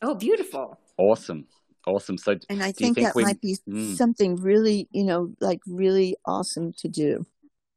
[0.00, 0.78] Oh, beautiful.
[0.96, 1.46] Awesome.
[1.86, 2.16] Awesome.
[2.16, 3.96] So, And I think, think that we- might be Mm.
[3.96, 7.26] something really, you know, like really awesome to do.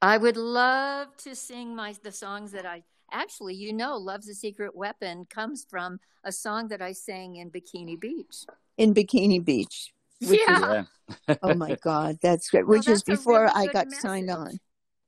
[0.02, 4.36] I would love to sing my the songs that I actually, you know, "Love's a
[4.36, 8.46] Secret Weapon" comes from a song that I sang in Bikini Beach.
[8.78, 9.92] In Bikini Beach.
[10.22, 10.84] Which is- yeah.
[11.28, 11.36] yeah.
[11.44, 12.66] Oh my God, that's great.
[12.68, 14.60] Well, Which is that's a before really I good got signed on.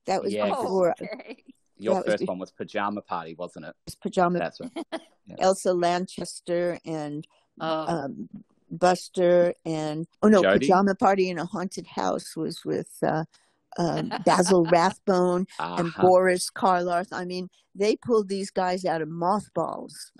[0.07, 1.43] That was Yeah, before okay.
[1.77, 3.75] Your That first be- one was Pajama Party, wasn't it?
[4.01, 5.01] Pajama That's right.
[5.39, 7.27] Elsa Lanchester and
[7.59, 8.29] Oh, um,
[8.69, 10.59] Buster and oh no, Jody?
[10.67, 13.25] Pajama Party in a Haunted House was with uh,
[13.79, 16.01] um, Basil Rathbone and Uh-huh.
[16.01, 17.07] Boris Karloff.
[17.11, 20.11] I mean, they pulled these guys out of mothballs,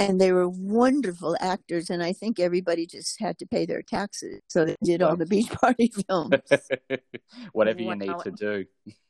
[0.00, 1.90] and they were wonderful actors.
[1.90, 5.26] And I think everybody just had to pay their taxes, so they did all the
[5.26, 6.34] beach party films.
[7.52, 8.64] Whatever you need to do.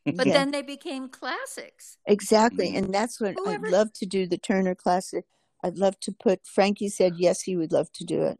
[0.04, 0.32] but Yeah.
[0.32, 1.96] then they became classics.
[2.06, 2.78] Exactly, Mm.
[2.78, 4.26] and that's what Whoever- I'd love to do.
[4.26, 5.24] The Turner Classic.
[5.62, 6.46] I'd love to put.
[6.46, 8.38] Frankie said yes, he would love to do it.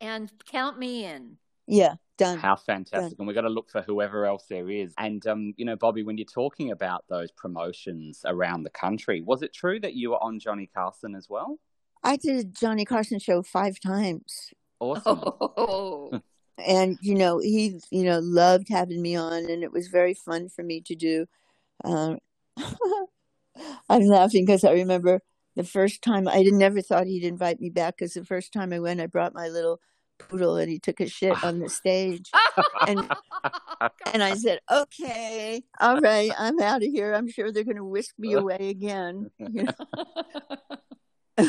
[0.00, 1.36] And count me in.
[1.66, 2.38] Yeah, Done.
[2.38, 3.18] How fantastic.
[3.18, 4.92] And we've got to look for whoever else there is.
[4.98, 9.42] And, um, you know, Bobbi, when you're talking about those promotions around the country, was
[9.42, 11.58] it true that you were on Johnny Carson as well?
[12.04, 14.50] I did a Johnny Carson show five times.
[14.80, 15.22] Awesome.
[15.54, 16.22] Oh,
[16.58, 20.48] and you know he you know loved having me on and it was very fun
[20.48, 21.26] for me to do
[21.84, 22.18] um,
[23.88, 25.20] i'm laughing because i remember
[25.56, 28.78] the first time i never thought he'd invite me back because the first time i
[28.78, 29.80] went i brought my little
[30.18, 32.30] poodle and he took a shit on the stage.
[32.86, 33.10] And
[34.12, 37.12] and i said okay all right i'm out of here.
[37.12, 39.72] I'm sure they're going to whisk me away again you know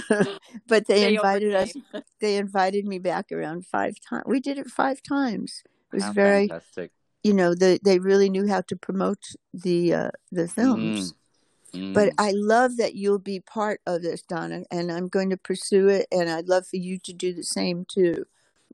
[0.68, 1.74] but they, They invited us
[2.22, 6.14] they invited me back around five times we did it five times it was How
[6.14, 6.92] very fantastic.
[7.24, 11.14] you know the, they really knew how to promote the uh, the films
[11.76, 11.92] Mm.
[11.92, 15.88] but i love that you'll be part of this donna and i'm going to pursue
[15.90, 18.28] it and i'd love for you to do the same too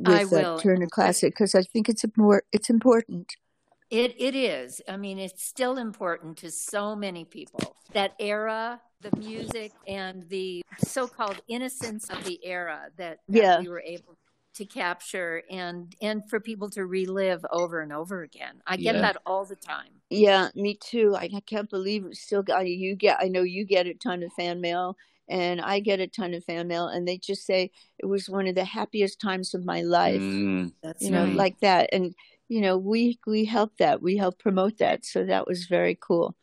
[0.05, 0.57] I with uh, will.
[0.59, 3.38] turner classic because i think it's more it's important
[3.89, 4.81] It it is.
[4.87, 7.75] I mean, it's still important to so many people.
[7.93, 13.59] That era, the music and the so-called innocence of the era that, that Yeah.
[13.61, 14.15] we were able
[14.55, 18.61] to capture and and for people to relive over and over again.
[18.67, 19.01] I get Yeah.
[19.01, 20.01] that all the time.
[20.11, 23.63] yeah me too i, I can't believe it still got you get i know you
[23.63, 27.07] get a ton of fan mail and i get a ton of fan mail and
[27.07, 27.69] they just say
[27.99, 30.73] it was one of the happiest times of my life Mm.
[30.81, 31.35] That's you know right.
[31.35, 32.15] like that and
[32.49, 36.35] you know we we helped that we helped promote that so that was very cool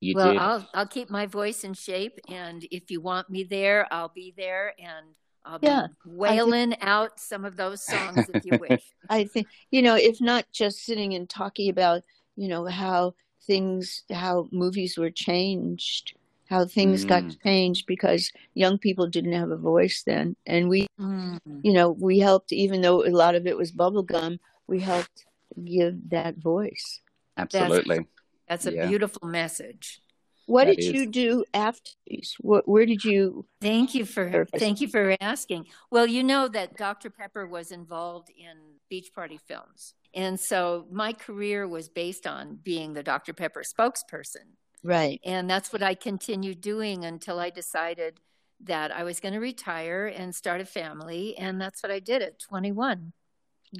[0.00, 0.40] You well, did.
[0.40, 4.34] I'll I'll keep my voice in shape, and if you want me there, I'll be
[4.36, 8.84] there, and I'll be Yeah, wailing out some of those songs if you wish.
[9.10, 12.02] i think you know if not just sitting and talking about
[12.36, 13.14] you know how
[13.46, 16.14] things how movies were changed
[16.48, 17.36] how things got Mm.
[17.42, 21.38] changed because young people didn't have a voice then and we Mm.
[21.62, 25.26] you know we helped even though a lot of it was bubblegum we helped
[25.62, 27.00] give that voice
[27.36, 28.06] Absolutely.
[28.48, 28.86] That's a Yeah.
[28.86, 30.00] beautiful message.
[30.46, 30.92] what That did is.
[30.92, 34.60] you do after these what, where did you Thank you for Surface.
[34.60, 35.66] thank you for asking.
[35.90, 37.08] Well, you know that Dr.
[37.10, 38.56] Pepper was involved in
[38.90, 39.94] Beach Party films.
[40.14, 43.32] And so my career was based on being the Dr.
[43.32, 44.46] Pepper spokesperson.
[44.82, 48.20] right And that's what I continued doing until I decided
[48.60, 51.36] that I was going to retire and start a family.
[51.38, 53.12] And that's what I did at 21.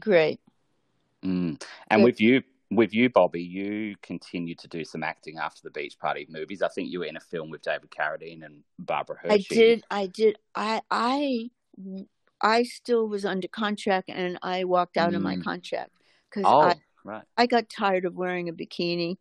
[0.00, 0.40] great
[1.24, 1.62] Mm.
[1.88, 2.04] And Good.
[2.04, 6.26] with you, with you, Bobbi, you continued to do some acting after the Beach Party
[6.28, 6.62] movies.
[6.62, 9.54] I think you were in a film with David Carradine and Barbara Hershey.
[9.54, 9.84] I did.
[9.90, 10.38] I did.
[10.54, 11.50] I I
[12.40, 15.44] I still was under contract, and I walked out of my Mm.
[15.44, 15.90] contract
[16.30, 17.24] because Oh, I right.
[17.36, 19.16] I got tired of wearing a bikini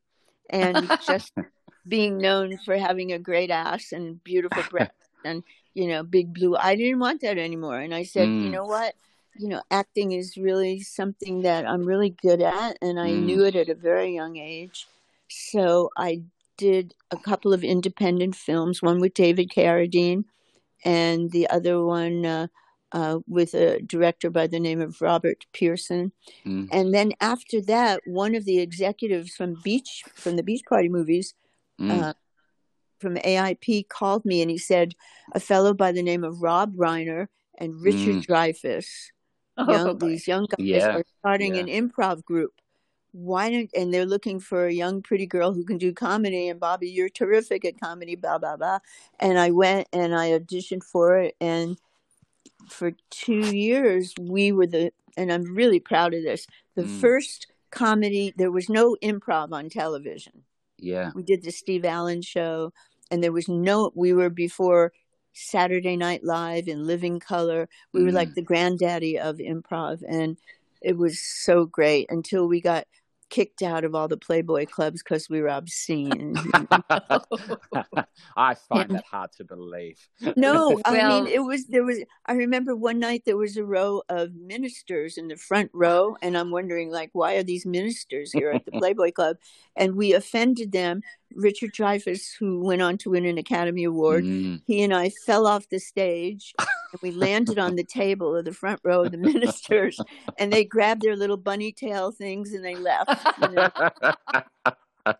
[0.50, 1.32] and just
[1.88, 4.94] being known for having a great ass and beautiful breasts
[5.24, 5.44] and
[5.74, 6.56] you know big blue.
[6.56, 8.52] I didn't want that anymore, and I said, you Mm.
[8.52, 8.96] know what?
[9.36, 13.24] You know, acting is really something that I'm really good at, and I Mm.
[13.26, 14.88] knew it at a very young age.
[15.30, 16.22] So I
[16.58, 20.26] did a couple of independent films, one with David Carradine,
[20.86, 22.48] and the other one uh,
[22.92, 26.12] uh, with a director by the name of Robert Pearson.
[26.46, 26.68] Mm.
[26.72, 31.34] And then after that, one of the executives from Beach from the Beach Party movies,
[31.80, 32.04] Mm.
[32.04, 32.14] uh,
[33.00, 34.94] from AIP, called me and he said
[35.34, 37.28] a fellow by the name of Rob Reiner
[37.58, 38.26] and Richard Mm.
[38.28, 38.86] Dreyfuss,
[39.58, 41.62] Oh, young, these young guys Yeah, are starting yeah.
[41.62, 42.54] an improv group.
[43.12, 46.60] Why don't and they're looking for a young pretty girl who can do comedy and
[46.60, 48.80] Bobbi, you're terrific at comedy, blah blah blah.
[49.20, 51.78] And I went and I auditioned for it and
[52.70, 57.02] for two years we were the and I'm really proud of this, the Mm.
[57.02, 60.44] first comedy there was no improv on television.
[60.80, 61.12] yeah.
[61.16, 62.74] We did the Steve Allen show
[63.12, 64.92] and there was no we were before
[65.34, 67.68] Saturday Night Live in Living Color.
[67.92, 68.14] We were Mm.
[68.16, 70.38] like the granddaddy of improv and
[70.82, 72.86] it was so great until we got
[73.30, 76.36] kicked out of all the Playboy clubs because we were obscene.
[78.38, 79.98] I find And- that hard to believe.
[80.36, 83.64] no, I Well- mean it was there was I remember one night there was a
[83.64, 88.32] row of ministers in the front row and I'm wondering like why are these ministers
[88.32, 89.38] here at the Playboy Club?
[89.76, 91.02] And we offended them.
[91.36, 94.62] Richard Dreyfuss, who went on to win an Academy Award, Mm.
[94.66, 98.54] he and I fell off the stage and we landed on the table of the
[98.54, 100.00] front row of the ministers
[100.38, 103.12] and they grabbed their little bunny tail things and they left.
[103.42, 103.70] You know?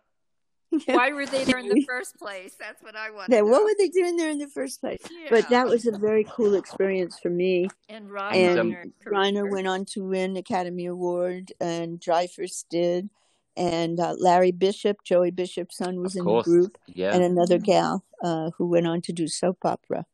[0.86, 2.56] Why were they there in the first place?
[2.58, 5.00] That's what I want Yeah, what were they doing there in the first place?
[5.30, 7.68] But that was a very cool experience for me.
[7.88, 13.08] and Rob And, And Reiner, Reiner went on to win Academy Award, and Dreyfuss did,
[13.56, 17.14] and uh, Larry Bishop, Joey Bishop's son, was in the group, Yeah.
[17.14, 20.06] and another gal uh, who went on to do soap opera.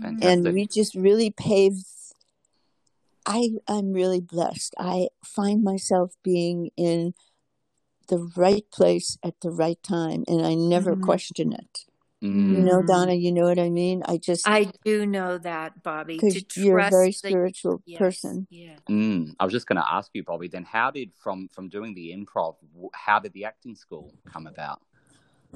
[0.00, 0.28] Fantastic.
[0.46, 1.86] And we just really paved
[3.24, 4.74] I I'm really blessed.
[4.78, 7.14] I find myself being in
[8.08, 11.02] the right place at the right time, and I never Mhm.
[11.02, 11.86] question it.
[12.22, 12.52] Mm.
[12.52, 12.86] You know, Mhm.
[12.86, 14.02] Donna, you know what I mean?
[14.06, 16.18] I just I do know that, Bobbi.
[16.20, 18.46] To because you're a very that spiritual yes, person.
[18.48, 18.76] yeah.
[18.88, 19.34] Mm.
[19.40, 20.50] I was just going to ask you, Bobbi.
[20.50, 22.56] Then, how did from from doing the improv?
[22.94, 24.80] How did the acting school come about?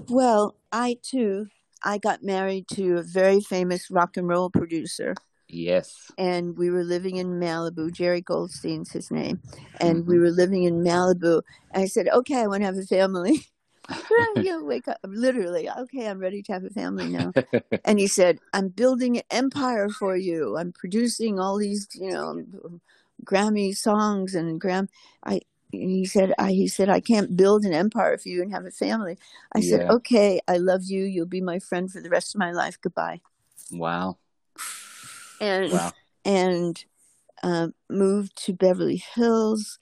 [0.09, 1.47] Well, I too,
[1.85, 5.15] I got married to a very famous rock and roll producer,
[5.49, 6.11] Yes.
[6.19, 7.93] and we were living in Malibu.
[7.93, 9.41] Jerry Goldstein's his name,
[9.81, 10.21] and we Mhm.
[10.21, 11.43] were living in Malibu.
[11.73, 13.47] And I said, "Okay, I want to have a family."
[14.37, 14.99] you know, wake up.
[15.05, 17.33] Literally, okay, I'm ready to have a family now.
[17.85, 20.57] And he said, I'm building an empire for you.
[20.57, 22.45] I'm producing all these, you know,
[23.25, 24.89] Grammy songs and Gram.
[25.25, 25.41] I.
[25.73, 28.71] He said, I, he said, I can't build an empire for you and have a
[28.71, 29.19] family.
[29.53, 31.05] I said, okay, I love you.
[31.05, 32.79] You'll be my friend for the rest of my life.
[32.81, 33.21] Goodbye.
[33.73, 34.17] wow.
[35.41, 35.93] And Wow.
[36.25, 36.85] and
[37.43, 39.79] um, moved to Beverly Hills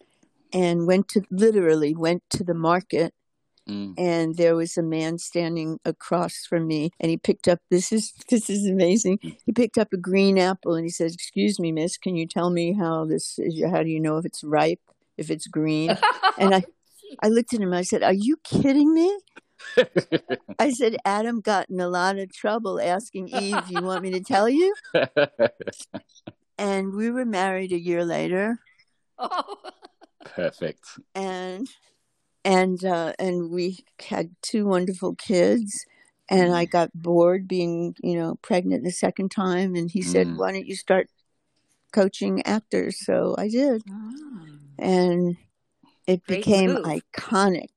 [0.53, 3.15] and went to literally went to the market
[3.67, 3.95] Mm.
[3.97, 8.13] and there was a man standing across from me and he picked up this is
[8.29, 11.97] this is amazing he picked up a green apple and he says excuse me miss
[11.97, 14.81] can you tell me how this is how do you know if it's ripe
[15.17, 15.97] if it's green
[16.37, 16.63] and i
[17.23, 19.19] i looked at him i said are you kidding me
[20.59, 24.21] i said adam got in a lot of trouble asking eve you want me to
[24.21, 24.75] tell you
[26.59, 28.59] and we were married a year later
[29.19, 29.43] Oh.
[30.25, 30.85] Perfect.
[31.15, 31.69] and
[32.45, 35.87] and uh, and we had two wonderful kids
[36.31, 40.37] and i got bored being you know pregnant the second time and he said Mm.
[40.39, 41.09] why don't you start
[41.93, 44.59] coaching actors so i did Mm.
[44.79, 45.37] and
[46.07, 46.85] it Great became move.
[46.85, 47.71] iconic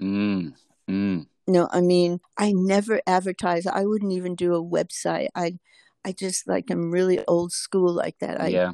[0.00, 0.54] Mm.
[0.88, 1.26] Mm.
[1.46, 5.58] no i mean i never advertise i wouldn't even do a website i
[6.04, 8.72] i just like i'm really old school like that i yeah.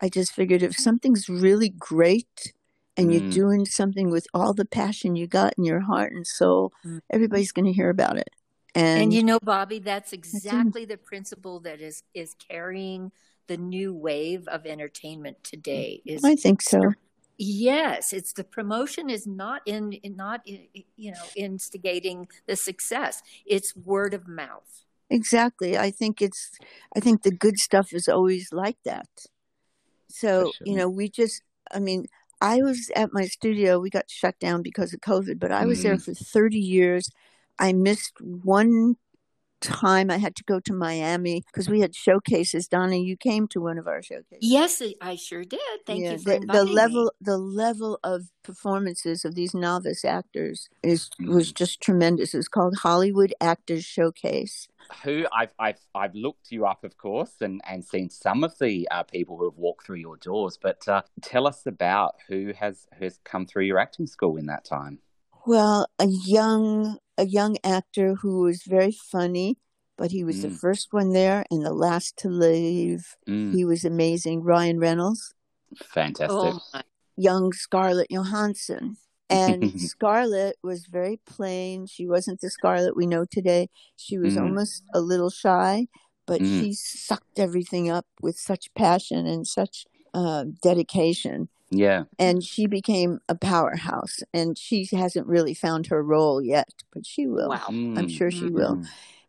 [0.00, 2.52] I just figured if something's really great
[2.98, 3.32] and you're Mm.
[3.32, 7.00] doing something with all the passion you got in your heart and soul, Mm.
[7.10, 8.28] everybody's going to hear about it.
[8.74, 10.16] And, And you know, Bobbi, that's it.
[10.16, 13.12] exactly the principle that is is carrying
[13.46, 16.02] the new wave of entertainment today.
[16.04, 16.92] Is I think so.
[17.38, 23.22] yes, it's the promotion is not in, in not in, you know instigating the success.
[23.46, 24.84] It's word of mouth.
[25.10, 25.78] Exactly.
[25.78, 26.50] I think it's,
[26.94, 29.08] I think the good stuff is always like that.
[30.08, 31.42] So, For you know, we just,
[31.72, 32.06] I mean,
[32.40, 35.82] I was at my studio, we got shut down because of COVID, but I was
[35.82, 36.04] there Mm.
[36.04, 37.10] for 30 years.
[37.58, 38.96] I missed one
[39.60, 42.68] time I had to go to Miami because we had showcases.
[42.68, 44.38] Donna, you came to one of our showcases.
[44.40, 45.60] Yes, I sure did.
[45.86, 47.10] Thank yeah, you for the, the level me.
[47.20, 51.54] the level of performances of these novice actors is was Mm.
[51.56, 52.34] just tremendous.
[52.34, 54.68] It's called Hollywood Actors Showcase.
[55.04, 58.88] Who I've I've I've looked you up, of course, and and seen some of the
[58.90, 60.58] uh, people who have walked through your doors.
[60.60, 64.46] But uh, tell us about who has who has come through your acting school in
[64.46, 65.00] that time.
[65.46, 69.58] Well, a young a young actor who was very funny,
[69.98, 70.58] but he was the Mm.
[70.60, 73.16] first one there and the last to leave.
[73.28, 73.52] Mm.
[73.54, 74.42] He was amazing.
[74.42, 75.34] Ryan Reynolds,
[75.84, 76.30] Fantastic.
[76.30, 76.60] Oh
[77.16, 78.96] young Scarlett Johansson.
[79.28, 81.86] And Scarlett was very plain.
[81.86, 83.68] She wasn't the Scarlett we know today.
[83.96, 84.42] She was Mm.
[84.44, 85.88] almost a little shy,
[86.26, 86.60] but Mm.
[86.60, 91.48] she sucked everything up with such passion and such uh, dedication.
[91.70, 92.04] Yeah.
[92.18, 94.22] And she became a powerhouse.
[94.32, 97.50] And she hasn't really found her role yet, but she will.
[97.50, 97.64] Wow.
[97.68, 98.10] I'm Mm.
[98.10, 98.52] sure she Mm.
[98.52, 98.82] will.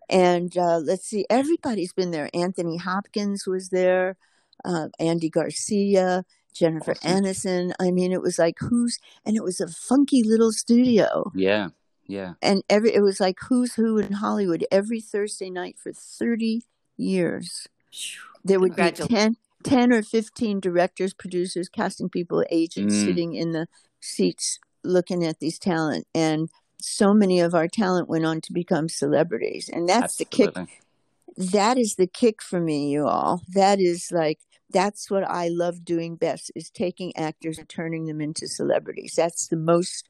[0.09, 2.29] And uh, let's see, everybody's been there.
[2.33, 4.15] Anthony Hopkins was there,
[4.65, 7.23] uh, Andy Garcia, Jennifer Awesome.
[7.25, 7.73] Aniston.
[7.79, 11.31] I mean, it was like who's, and it was a funky little studio.
[11.35, 11.69] Yeah.
[12.07, 12.33] Yeah.
[12.41, 16.63] And every it was like who's who in Hollywood every Thursday night for 30
[16.97, 17.67] years.
[18.43, 23.05] There would be 10, 10 or 15 directors, producers, casting people, agents Mm.
[23.05, 23.67] sitting in the
[23.99, 26.07] seats looking at these talent.
[26.15, 26.49] And
[26.81, 29.69] so many of our talent went on to become celebrities.
[29.71, 30.55] And that's the kick
[31.37, 33.41] that is the kick for me, you all.
[33.53, 34.39] That is like
[34.71, 39.13] that's what I love doing best is taking actors and turning them into celebrities.
[39.15, 40.07] That's the most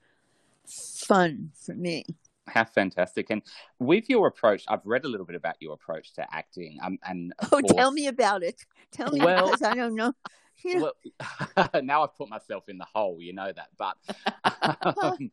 [0.67, 2.05] fun for me.
[2.49, 3.29] How fantastic!
[3.29, 3.41] And
[3.79, 6.77] with your approach, I've read a little bit about your approach to acting.
[6.83, 8.65] Um, and Oh, tell me about it.
[8.91, 10.13] Tell me Well- because I don't know.
[10.65, 10.91] Well,
[11.83, 13.69] now I've put myself in the hole, you know that.
[13.77, 15.31] But um,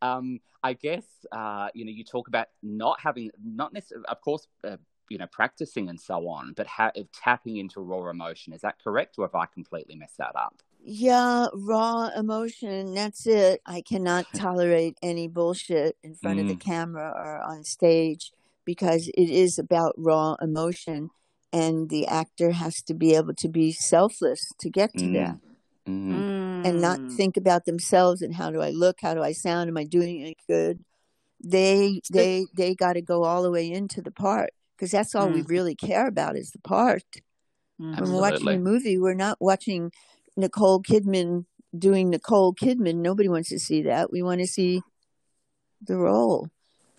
[0.00, 4.46] um, I guess uh, you know you talk about not having, not necessarily, of course,
[4.64, 4.78] uh,
[5.10, 6.66] you know, practicing and so on, but
[7.12, 8.54] tapping into raw emotion.
[8.54, 10.62] Is that correct, or have I completely messed that up?
[10.84, 12.94] Yeah, raw emotion.
[12.94, 13.60] That's it.
[13.66, 16.60] I cannot tolerate any bullshit in front of the Mm.
[16.60, 18.32] camera or on stage
[18.64, 21.10] because it is about raw emotion.
[21.54, 25.12] and the actor has to be able to be selfless to get to Mm.
[25.12, 25.36] that
[25.86, 26.24] Mm.
[26.64, 27.14] and not Mm.
[27.14, 30.20] think about themselves and how do I look, how do I sound, am I doing
[30.22, 30.82] it good?
[31.44, 35.30] They they they got to go all the way into the part because that's all
[35.30, 35.48] we Mm.
[35.50, 37.04] really care about is the part.
[37.76, 39.92] When we're watching a movie, we're not watching
[40.36, 42.96] Nicole Kidman doing Nicole Kidman.
[42.96, 44.12] Nobody wants to see that.
[44.12, 44.82] We want to see
[45.82, 46.48] the role.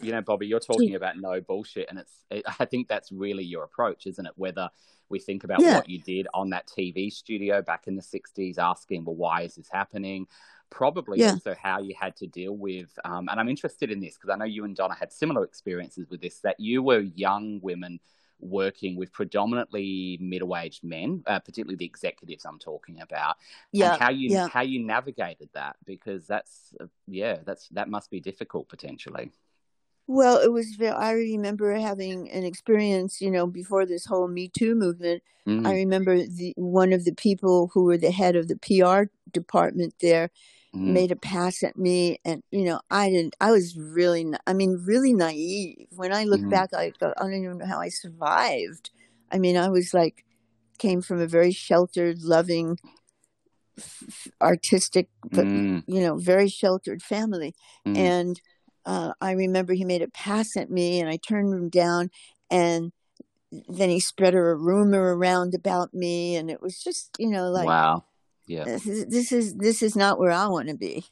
[0.02, 2.12] you know, Bobbi, you're talking about no bullshit, and it's.
[2.30, 4.34] It, I think that's really your approach, isn't it?
[4.36, 4.70] Whether
[5.10, 5.76] we think about Yeah.
[5.78, 9.56] what you did on that TV studio back in the '60s, asking, well, why is
[9.56, 10.28] this happening?
[10.70, 11.32] Probably Yeah.
[11.32, 14.36] also how you had to deal with, um, and I'm interested in this because I
[14.36, 16.40] know you and Donna had similar experiences with this.
[16.40, 18.00] That you were young women
[18.44, 23.38] working with predominantly middle-aged men, uh, particularly the executives I'm talking about,
[23.72, 24.48] Yeah, how you yeah.
[24.48, 29.32] how you navigated that because that's uh, yeah, that's that must be difficult potentially.
[30.08, 30.78] Well, it was.
[30.82, 33.22] I remember having an experience.
[33.22, 35.68] You know, before this whole Me Too movement, Mm.
[35.68, 39.96] I remember the one of the people who were the head of the PR department
[40.00, 40.30] there
[40.76, 40.94] Mm.
[40.94, 43.36] made a pass at me, and you know, I didn't.
[43.40, 44.24] I was really.
[44.24, 45.88] na- I mean, really naive.
[45.96, 46.50] When I look Mhm.
[46.50, 48.90] back, I go, I don't even know how I survived.
[49.32, 50.26] I mean, I was like,
[50.80, 52.80] came from a very sheltered, loving,
[53.78, 55.84] f- artistic, but Mm.
[55.88, 57.54] you know, very sheltered family.
[57.86, 57.98] Mm.
[57.98, 58.42] And
[58.86, 62.10] uh, I remember he made a pass at me, and I turned him down,
[62.50, 62.92] and
[63.70, 67.68] then he spread a rumor around about me, and it was just, you know, like
[67.68, 68.04] wow.
[68.46, 68.64] Yeah.
[68.66, 71.06] this is this is this is not where I want to be.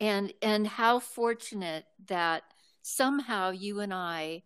[0.00, 2.42] and and how fortunate that
[2.82, 4.42] somehow you and I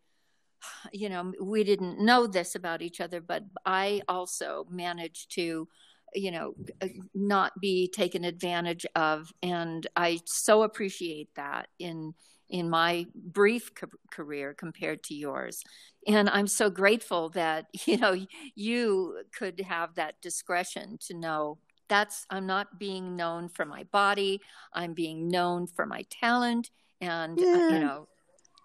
[0.93, 5.69] you know we didn't know this about each other but I also managed to
[6.15, 12.15] you know uh, not be taken advantage of and I so appreciate that in
[12.49, 15.63] in my brief ca- career compared to yours
[16.07, 18.17] and I'm so grateful that you know
[18.55, 21.59] you could have that discretion to know
[21.91, 24.41] that's I'm not being known for my body
[24.73, 26.71] I'm being known for my talent
[27.01, 28.09] and uh, you know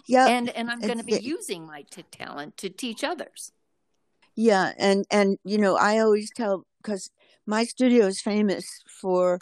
[0.07, 3.51] Yeah, and and I'm going to be the- using my t- talent to teach others.
[4.49, 7.03] yeah, and and you know, I always tell because
[7.55, 8.65] my studio is famous
[9.01, 9.39] for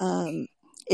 [0.00, 0.46] um,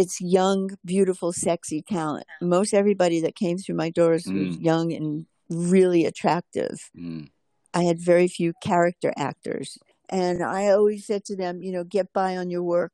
[0.02, 2.26] its young, beautiful, sexy talent.
[2.56, 4.62] Most everybody that came through my doors was Mm.
[4.70, 6.76] young and really attractive.
[6.96, 7.30] Mm.
[7.72, 9.78] I had very few character actors.
[10.10, 12.92] And I always said to them, you know, get by on your work.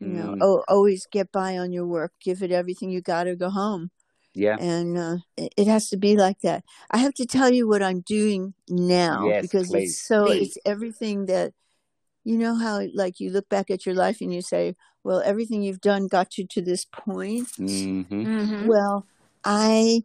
[0.00, 0.38] You know, Mm.
[0.40, 2.12] oh, always get by on your work.
[2.20, 3.90] Give it everything you got to go home.
[4.34, 4.56] Yeah.
[4.58, 6.64] And uh, it, it has to be like that.
[6.90, 9.90] I have to tell you what I'm doing now Yes, because please.
[9.90, 10.42] it's so, Please.
[10.48, 11.52] it's everything that,
[12.24, 15.62] you know, how like you look back at your life and you say, well, everything
[15.62, 17.48] you've done got you to this point.
[17.56, 18.66] hmm Mm-hmm.
[18.66, 19.06] Well,
[19.44, 20.04] I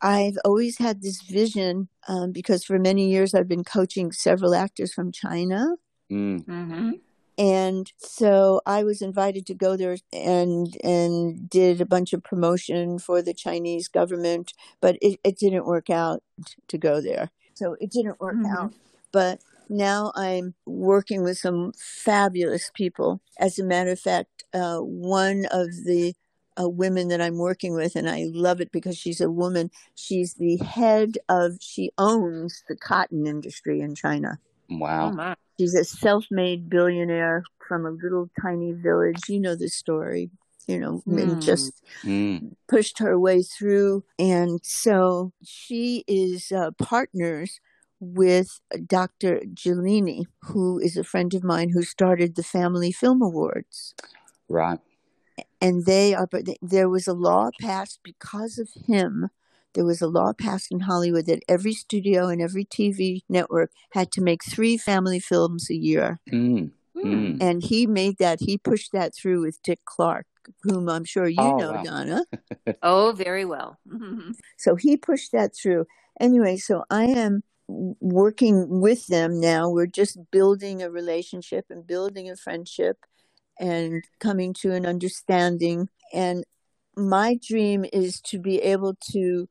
[0.00, 4.92] I've always had this vision um, because for many years I've been coaching several actors
[4.92, 5.74] from China,
[6.10, 6.44] Mm.
[6.46, 6.90] Mm-hmm.
[7.36, 12.98] and so I was invited to go there and and did a bunch of promotion
[12.98, 16.22] for the Chinese government, but it, it didn't work out
[16.68, 17.30] to go there.
[17.54, 18.56] So it didn't work Mhm.
[18.56, 18.74] out.
[19.12, 23.20] But now I'm working with some fabulous people.
[23.38, 26.14] As a matter of fact, uh, one of the
[26.60, 29.70] uh, women that I'm working with, and I love it because she's a woman.
[29.94, 31.58] She's the head of.
[31.60, 34.40] She owns the cotton industry in China.
[34.68, 35.10] Wow.
[35.10, 35.34] Oh my.
[35.58, 39.28] She's a self-made billionaire from a little tiny village.
[39.28, 40.30] You know the story,
[40.66, 41.22] you know, Mm.
[41.22, 42.54] and just Mm.
[42.68, 44.04] pushed her way through.
[44.18, 47.60] And so she is uh, partners
[48.00, 49.40] with Dr.
[49.52, 53.94] Gelini, who is a friend of mine who started the Family Film Awards.
[54.48, 54.78] Right.
[55.60, 59.30] And they are, but there was a law passed because of him.
[59.78, 64.10] There was a law passed in Hollywood that every studio and every TV network had
[64.10, 66.18] to make three family films a year.
[66.32, 66.72] Mm.
[66.96, 67.04] Mm.
[67.04, 67.40] Mm.
[67.40, 70.26] And he made that, he pushed that through with Dick Clark,
[70.64, 71.82] whom I'm sure you Oh, know, wow.
[71.84, 72.24] Donna.
[72.82, 73.78] Oh, very well.
[73.88, 74.34] Mhm.
[74.56, 75.86] So he pushed that through.
[76.18, 79.70] Anyway, so I am working with them now.
[79.70, 82.96] We're just building a relationship and building a friendship
[83.60, 85.88] and coming to an understanding.
[86.12, 86.42] And
[86.96, 89.48] my dream is to be able to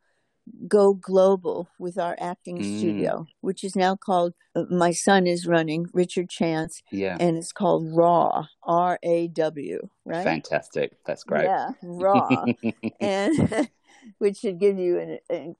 [0.67, 2.77] go global with our acting Mm.
[2.77, 7.17] studio, which is now called, uh, my son is running, Richard Chance, Yeah.
[7.19, 10.23] and it's called RAW, R A W, right?
[10.23, 10.97] Fantastic.
[11.05, 11.45] That's great.
[11.45, 12.45] Yeah, RAW
[13.01, 13.69] and
[14.19, 15.55] which should give you an, a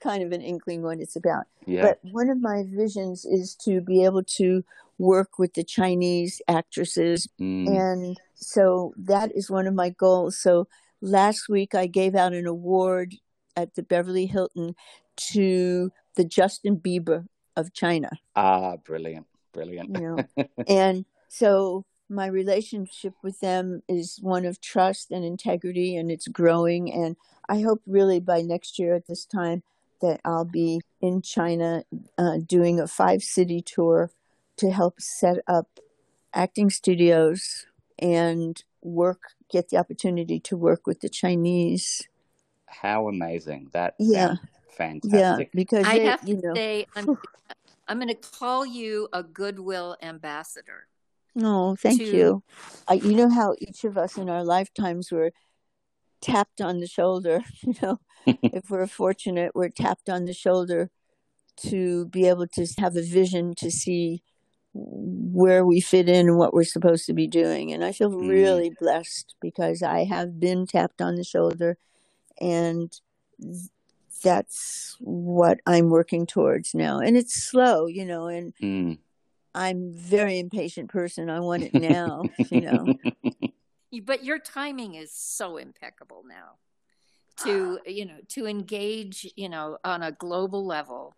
[0.00, 1.44] kind of an inkling what it's about.
[1.66, 1.82] yeah.
[1.82, 4.64] But one of my visions is to be able to
[4.98, 7.68] work with the Chinese actresses, Mm.
[7.68, 10.36] and so that is one of my goals.
[10.38, 10.66] So
[11.00, 13.14] last week I gave out an award
[13.56, 14.74] at the Beverly Hilton
[15.16, 17.26] to the Justin Bieber
[17.56, 18.10] of China.
[18.34, 19.98] Ah, brilliant, brilliant.
[19.98, 26.10] You know, and so my relationship with them is one of trust and integrity, and
[26.10, 26.92] it's growing.
[26.92, 27.16] And
[27.48, 29.62] I hope really by next year at this time
[30.00, 31.84] that I'll be in China
[32.18, 34.10] uh, doing a five city tour
[34.56, 35.80] to help set up
[36.34, 37.66] acting studios
[37.98, 42.08] and work, get the opportunity to work with the Chinese.
[42.72, 43.70] How amazing!
[43.72, 44.36] That Yeah.
[44.76, 45.12] fantastic.
[45.12, 47.18] Yeah, because I they, have you to know, say, I'm,
[47.86, 50.86] I'm going to call you a goodwill ambassador.
[51.34, 52.42] No, thank to- you.
[52.88, 55.32] I, you know how each of us in our lifetimes were
[56.20, 57.42] tapped on the shoulder.
[57.62, 58.00] You know,
[58.42, 60.90] if we're fortunate, we're tapped on the shoulder
[61.58, 64.22] to be able to have a vision to see
[64.74, 67.72] where we fit in and what we're supposed to be doing.
[67.72, 68.28] And I feel Mm.
[68.28, 71.76] really blessed because I have been tapped on the shoulder,
[72.40, 72.92] and
[74.22, 77.00] that's what I'm working towards now.
[77.00, 78.98] And it's slow, you know, and Mm.
[79.54, 81.28] I'm very impatient person.
[81.28, 82.98] I want it now, you know.
[84.04, 86.56] But your timing is so impeccable now
[87.44, 91.14] to, you know, to engage, you know, on a global level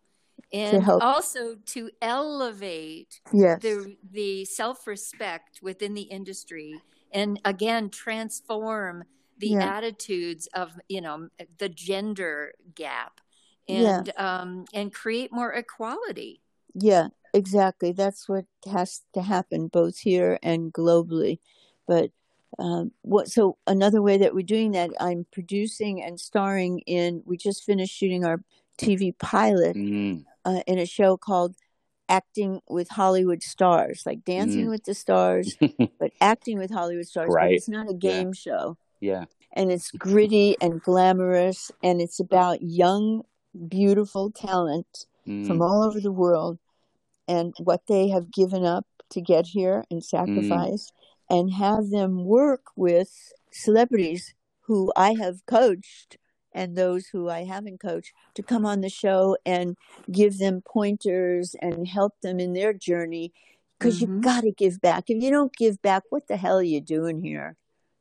[0.52, 1.02] and help.
[1.02, 3.60] also to elevate Yes.
[3.60, 6.74] the the self-respect within the industry
[7.12, 9.04] and again transform
[9.38, 9.76] the Yeah.
[9.76, 11.28] attitudes of you know
[11.58, 13.20] the gender gap
[13.66, 13.98] Yeah.
[13.98, 16.40] and um and create more equality
[16.74, 17.92] Yeah, exactly.
[17.92, 21.38] That's what has to happen both here and globally.
[21.86, 22.10] But
[22.58, 23.28] um, what?
[23.30, 27.22] So another way that we're doing that, I'm producing and starring in.
[27.26, 28.42] We just finished shooting our
[28.78, 30.24] TV pilot Mm.
[30.44, 31.54] uh, in a show called
[32.08, 34.70] "Acting with Hollywood Stars," like Dancing Mm.
[34.70, 35.56] with the Stars,
[36.00, 37.28] but acting with Hollywood stars.
[37.28, 37.56] But Great.
[37.56, 38.76] it's not a game show.
[39.04, 39.24] Yeah.
[39.52, 43.22] and it's gritty and glamorous and it's about young
[43.68, 45.46] beautiful talent Mm.
[45.46, 46.58] from all over the world
[47.26, 50.92] and what they have given up to get here and sacrificed
[51.30, 53.10] and have them work with
[53.50, 54.34] celebrities
[54.66, 56.18] who I have coached
[56.52, 59.76] and those who I haven't coached to come on the show and
[60.12, 63.32] give them pointers and help them in their journey
[63.78, 64.00] because Mhm.
[64.02, 65.08] you've got to give back.
[65.08, 67.56] If you don't give back, what the hell are you doing here?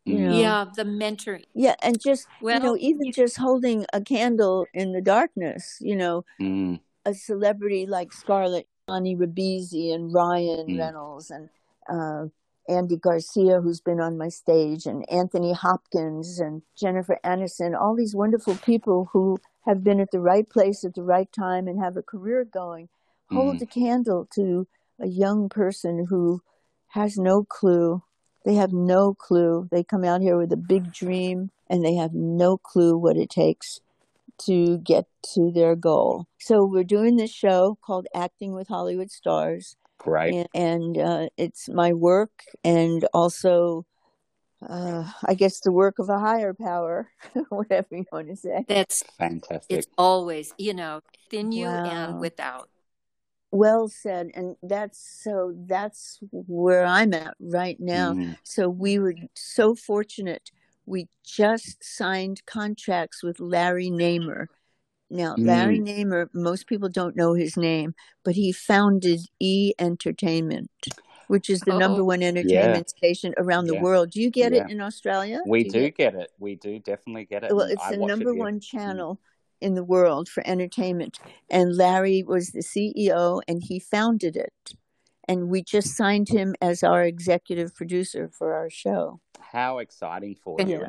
[0.06, 0.38] You know?
[0.38, 4.92] yeah the mentoring Yeah, and just well you know, even just holding a candle in
[4.92, 6.80] the darkness, you know, Mm.
[7.06, 10.78] a celebrity like Scarlett, Ani Ribisi, and Ryan Mm.
[10.80, 11.50] Reynolds, and
[11.90, 12.28] uh,
[12.68, 18.16] Andy Garcia, who's been on my stage, and Anthony Hopkins, and Jennifer Aniston, all these
[18.16, 21.96] wonderful people who have been at the right place at the right time and have
[21.98, 22.90] a career going.
[23.32, 23.62] Hold Mm.
[23.64, 24.68] a candle to
[25.00, 26.42] a young person who
[26.90, 28.02] has no clue.
[28.46, 29.68] They have no clue.
[29.72, 33.30] They come out here with a big dream and they have no clue what it
[33.30, 33.80] takes
[34.46, 36.26] to get to their goal.
[36.40, 39.76] So we're doing this show called Acting with Hollywood Stars,
[40.06, 40.34] Right.
[40.54, 42.32] and, and uh, it's my work
[42.64, 43.86] and also,
[44.68, 47.10] uh, I guess, the work of a higher power,
[47.50, 48.66] whatever you want to say.
[48.68, 49.78] that's Fantastic.
[49.78, 52.10] it's always you know within you Wow.
[52.10, 52.70] and without
[53.54, 55.54] Well said, and that's so.
[55.68, 58.14] That's where I'm at right now.
[58.14, 58.38] Mm.
[58.44, 60.50] So we were so fortunate.
[60.88, 64.50] We just signed contracts with Larry Namer.
[65.12, 67.94] Now, Larry Namer, most people don't know his name,
[68.24, 70.72] but he founded E Entertainment,
[71.28, 72.06] which is the number Oh.
[72.06, 73.84] one entertainment station around the Yeah.
[73.84, 74.10] world.
[74.10, 74.66] Do you get Yeah.
[74.66, 75.42] it in Australia?
[75.46, 76.32] We you do get- get it.
[76.40, 77.56] We do definitely get it.
[77.56, 78.40] well, it's I the watch it number here.
[78.44, 79.20] one channel
[79.64, 81.20] in the world for entertainment.
[81.50, 84.74] And Larry was the CEO and he founded it.
[85.28, 89.22] And we just signed him as our executive producer for our show.
[89.40, 90.66] How exciting for Yeah.
[90.68, 90.86] you.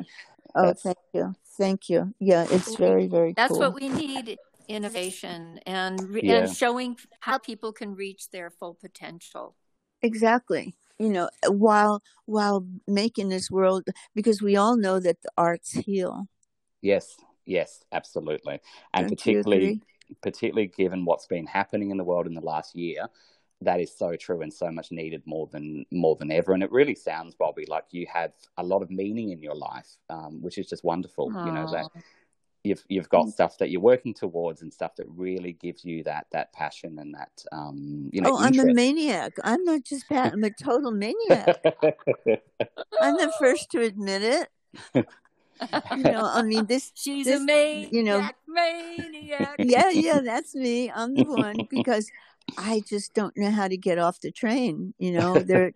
[0.55, 1.33] Oh, That's- thank you.
[1.57, 2.13] Thank you.
[2.19, 3.59] Yeah, it's very, very that's cool.
[3.59, 6.39] what we need innovation and re- Yeah.
[6.45, 9.55] and showing how people can reach their full potential
[10.01, 10.75] exactly.
[10.99, 16.27] You know, while while making this world because we all know that the arts heal.
[16.81, 18.59] Yes, yes, absolutely.
[18.93, 19.81] And Don't particularly
[20.21, 23.07] particularly given what's been happening in the world in the last year,
[23.61, 26.53] that is so true and so much needed more than more than ever.
[26.53, 29.89] And it really sounds, Bobbi, like you have a lot of meaning in your life,
[30.09, 31.31] um, which is just wonderful.
[31.45, 31.87] You know that
[32.63, 36.27] you've you've got stuff that you're working towards and stuff that really gives you that
[36.31, 38.31] that passion and that um, you know.
[38.31, 39.33] Oh, I'm a maniac.
[39.43, 40.33] I'm not just Pat.
[40.33, 41.57] I'm a total maniac.
[43.01, 45.05] I'm the first to admit it.
[45.95, 50.53] You know, I mean, this she's this, a maniac you know- maniac yeah, yeah, that's
[50.55, 50.91] me.
[50.91, 52.09] I'm the one because
[52.57, 54.93] I just don't know how to get off the train.
[54.99, 55.71] You know, there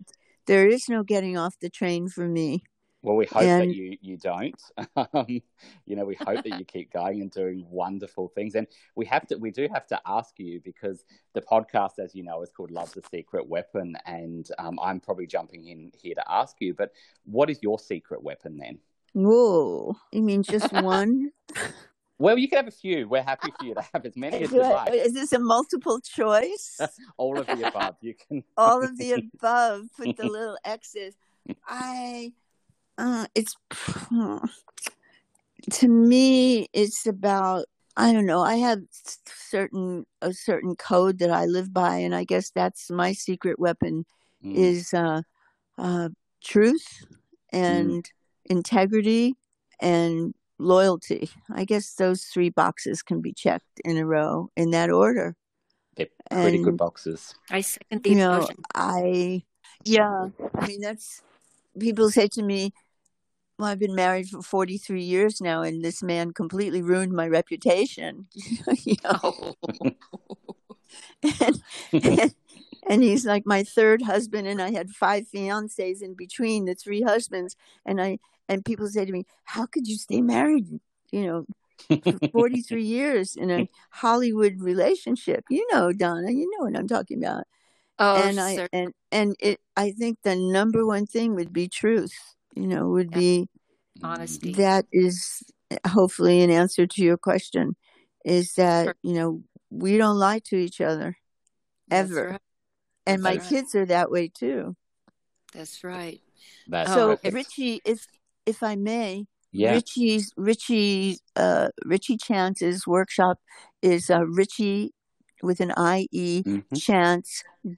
[0.46, 2.62] there is no getting off the train for me.
[3.02, 4.60] Well, we hope And- that you you don't.
[5.14, 5.40] Um,
[5.86, 8.54] you know, we hope that you keep going and doing wonderful things.
[8.54, 8.66] And
[8.96, 12.42] we have to, we do have to ask you because the podcast, as you know,
[12.42, 16.56] is called "Love's a Secret Weapon," and um, I'm probably jumping in here to ask
[16.60, 16.74] you.
[16.74, 16.92] But
[17.24, 18.78] what is your secret weapon then?
[19.12, 19.96] Whoa.
[20.12, 21.32] You mean just one?
[22.18, 23.08] Well, you can have a few.
[23.08, 24.92] We're happy for you to have as many as you like.
[24.92, 26.80] Is this a multiple choice?
[27.16, 27.96] All of the above.
[28.00, 28.44] You can.
[28.56, 29.86] All of the above.
[29.96, 31.14] Put the little X's.
[31.66, 32.32] I,
[32.98, 33.56] uh, it's,
[35.70, 38.80] to me, it's about, I don't know, I have
[39.26, 44.04] certain, a certain code that I live by, and I guess that's my secret weapon
[44.44, 44.56] Mm.
[44.56, 45.20] is uh,
[45.76, 46.08] uh,
[46.42, 47.04] truth
[47.52, 48.10] and
[48.50, 49.36] integrity
[49.80, 51.30] and loyalty.
[51.50, 55.36] I guess those three boxes can be checked in a row in that order.
[55.96, 57.34] They're pretty good boxes.
[57.50, 58.56] I second the You know, emotion.
[58.74, 59.42] I,
[59.84, 61.22] yeah, I mean, that's,
[61.78, 62.72] people say to me,
[63.58, 68.26] well, I've been married for 43 years now, and this man completely ruined my reputation.
[68.84, 69.20] you know?
[69.22, 69.54] Oh.
[71.40, 72.34] and, and,
[72.88, 77.02] and he's like my third husband and i had five fiancés in between the three
[77.02, 78.18] husbands and i
[78.50, 80.66] and people say to me how could you stay married
[81.12, 81.46] you know
[81.88, 87.22] for 43 years in a hollywood relationship you know donna you know what i'm talking
[87.24, 87.44] about
[87.98, 88.68] Oh, and i sir.
[88.72, 92.14] and and it i think the number one thing would be truth
[92.54, 93.18] you know would Yeah.
[93.18, 93.48] be
[94.02, 94.52] honesty.
[94.54, 95.42] that is
[95.86, 97.76] hopefully an answer to your question
[98.24, 98.96] is that Sure.
[99.02, 101.16] you know we don't lie to each other
[101.90, 102.40] ever right.
[103.06, 103.48] and my right.
[103.48, 104.74] kids are that way too
[105.52, 106.20] That's right.
[106.68, 107.34] That's so perfect.
[107.34, 108.06] richie if
[108.52, 109.10] if i may
[109.52, 109.72] yeah.
[109.76, 113.36] richie's richie uh richie chance's workshop
[113.82, 114.92] is uh richie
[115.48, 116.76] with an ie Mhm.
[116.84, 117.30] chance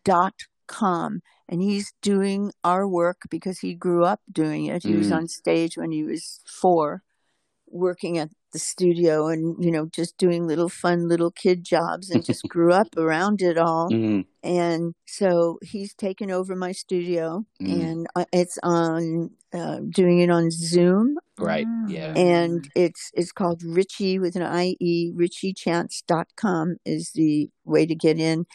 [0.05, 5.11] dot com and he's doing our work because he grew up doing it he was
[5.11, 5.17] Mm.
[5.19, 6.25] on stage when he was
[6.61, 7.03] four
[7.73, 12.23] working at the studio and you know just doing little fun little kid jobs and
[12.25, 14.27] just grew up around it all Mm.
[14.43, 17.83] and so he's taken over my studio Mm.
[17.83, 21.67] and uh, it's on uh, doing it on zoom Great.
[21.67, 21.91] Mm.
[21.91, 22.13] Yeah.
[22.15, 28.47] and it's it's called richie with an ie richiechance.com is the way to get in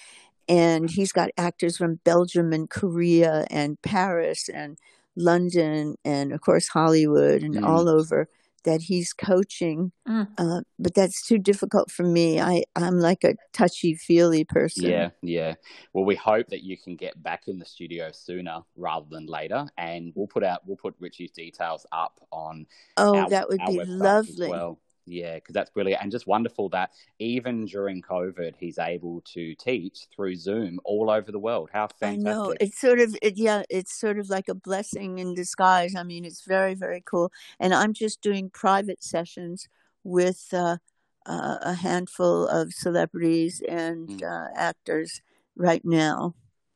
[0.47, 4.77] and he's got actors from belgium and korea and paris and
[5.15, 7.65] london and of course hollywood and Mm.
[7.65, 8.29] all over
[8.67, 10.27] that he's coaching Mm.
[10.37, 15.09] uh, but that's too difficult for me i i'm like a touchy feely person Yeah,
[15.21, 15.55] yeah.
[15.93, 19.65] Well, we hope that you can get back in the studio sooner rather than later,
[19.77, 22.65] and we'll put out we'll put Richie's details up on
[22.97, 24.79] oh our, that would be lovely well.
[25.07, 30.07] Yeah, because that's brilliant and just wonderful that even during COVID, he's able to teach
[30.13, 31.69] through Zoom all over the world.
[31.71, 32.27] How fantastic!
[32.27, 35.95] I know it's sort of it, yeah, it's sort of like a blessing in disguise.
[35.95, 37.31] I mean, it's very very cool.
[37.59, 39.69] And I'm just doing private sessions
[40.03, 40.77] with uh,
[41.25, 44.23] uh, a handful of celebrities and Mm.
[44.23, 45.21] uh, actors
[45.55, 46.35] right now.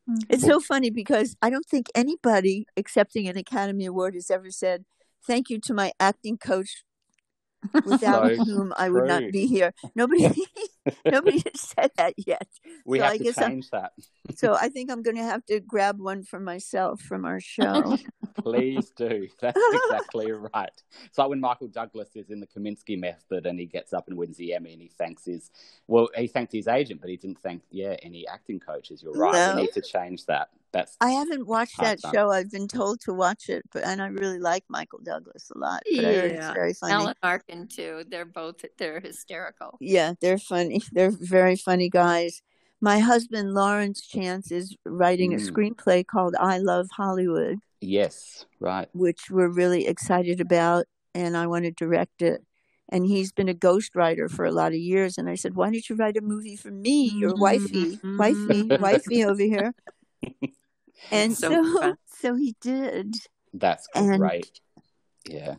[0.09, 0.23] Mm.
[0.29, 4.85] It's so funny because I don't think anybody accepting an Academy Award has ever said
[5.27, 6.83] thank you to my acting coach
[7.85, 9.73] without So whom I would not be here.
[9.95, 10.29] Nobody
[11.05, 12.47] nobody has said that yet.
[12.85, 13.91] we so have I to guess I'm- change that.
[14.35, 17.97] So I think I'm going to have to grab one for myself from our show.
[18.35, 19.27] Please do.
[19.41, 20.71] That's exactly right.
[21.05, 24.17] It's like when Michael Douglas is in the Kominsky method and he gets up and
[24.17, 25.51] wins the Emmy and he thanks his,
[25.87, 29.01] well, he thanked his agent, but he didn't thank, yeah, any acting coaches.
[29.03, 29.33] You're right.
[29.33, 29.55] No.
[29.55, 30.49] We need to change that.
[30.73, 32.13] That's, I haven't watched that done.
[32.13, 32.31] show.
[32.31, 35.83] I've been told to watch it, but and I really like Michael Douglas a lot.
[35.95, 36.53] But I heard it's Yeah.
[36.53, 36.93] very funny.
[36.93, 38.05] Alan Arkin too.
[38.07, 39.77] They're both they're hysterical.
[39.81, 40.81] Yeah, they're funny.
[40.93, 42.41] They're very funny guys.
[42.79, 45.51] My husband Lawrence Chance is writing a Mm.
[45.51, 48.87] screenplay called I Love Hollywood, yes, right.
[48.93, 52.45] which we're really excited about, and I want to direct it.
[52.89, 55.17] And he's been a ghostwriter for a lot of years.
[55.17, 58.79] And I said, "Why don't you write a movie for me, your wifey, wifey, Mhm.
[58.79, 59.73] wifey over here?"
[61.11, 63.15] And So so, so he did.
[63.53, 64.61] That's And great.
[65.25, 65.55] Yeah.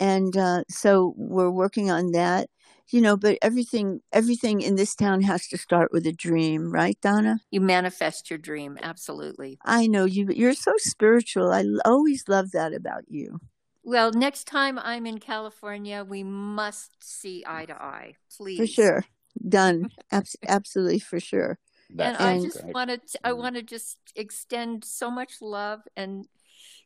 [0.00, 2.48] and uh, so we're working on that
[2.90, 6.98] you know but everything everything in this town has to start with a dream right
[7.00, 9.58] donna You manifest your dream, absolutely.
[9.64, 13.40] i know you you're so spiritual i always love that about you
[13.84, 18.58] Well, next time I'm in California, we must see eye to eye, please.
[18.58, 19.04] for sure
[19.48, 21.58] done Abs- absolutely for sure
[21.98, 23.38] and I just want to I Mm.
[23.38, 26.26] want to just extend so much love and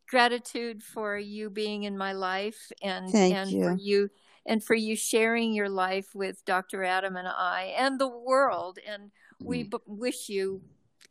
[0.08, 3.64] gratitude for you being in my life and Thank and you.
[3.64, 4.10] for you
[4.46, 6.84] and for you sharing your life with Dr.
[6.84, 9.70] Adam and I and the world and we Mm.
[9.70, 10.62] b- wish you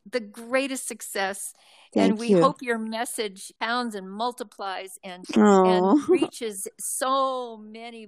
[0.09, 1.53] the greatest success.
[1.93, 2.41] Thank and we you.
[2.41, 8.07] hope your message pounds and multiplies and and reaches so many.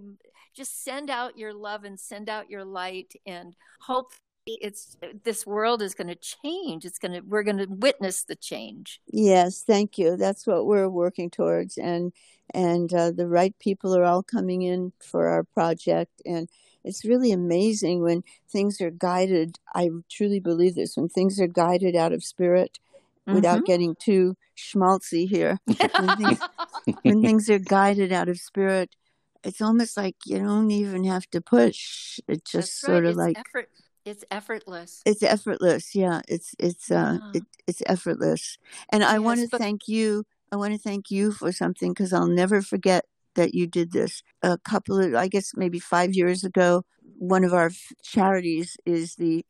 [0.55, 4.13] Just send out your love and send out your light, and hope
[4.45, 6.85] it's this world is going to change.
[6.85, 9.01] It's going to we're going to witness the change.
[9.11, 10.15] Yes, thank you.
[10.15, 12.13] That's what we're working towards, and
[12.53, 16.49] and uh, the right people are all coming in for our project, and
[16.83, 19.57] it's really amazing when things are guided.
[19.73, 22.79] I truly believe this when things are guided out of spirit,
[23.25, 23.65] without Mhm.
[23.65, 25.59] getting too schmaltzy here.
[25.65, 26.39] when, things,
[27.03, 28.95] when things are guided out of spirit,
[29.43, 32.19] it's almost like you don't even have to push.
[32.27, 32.91] It's just right.
[32.91, 33.69] sort of it's like effort.
[34.05, 35.01] It's effortless.
[35.05, 37.31] it's effortless yeah it's it's uh Yeah.
[37.35, 38.57] it, it's effortless
[38.89, 42.13] and i want to but- thank you i want to thank you for something because
[42.13, 43.03] i'll never forget
[43.35, 46.83] that you did this a couple of i guess maybe five years ago
[47.17, 49.45] one of our f- charities is the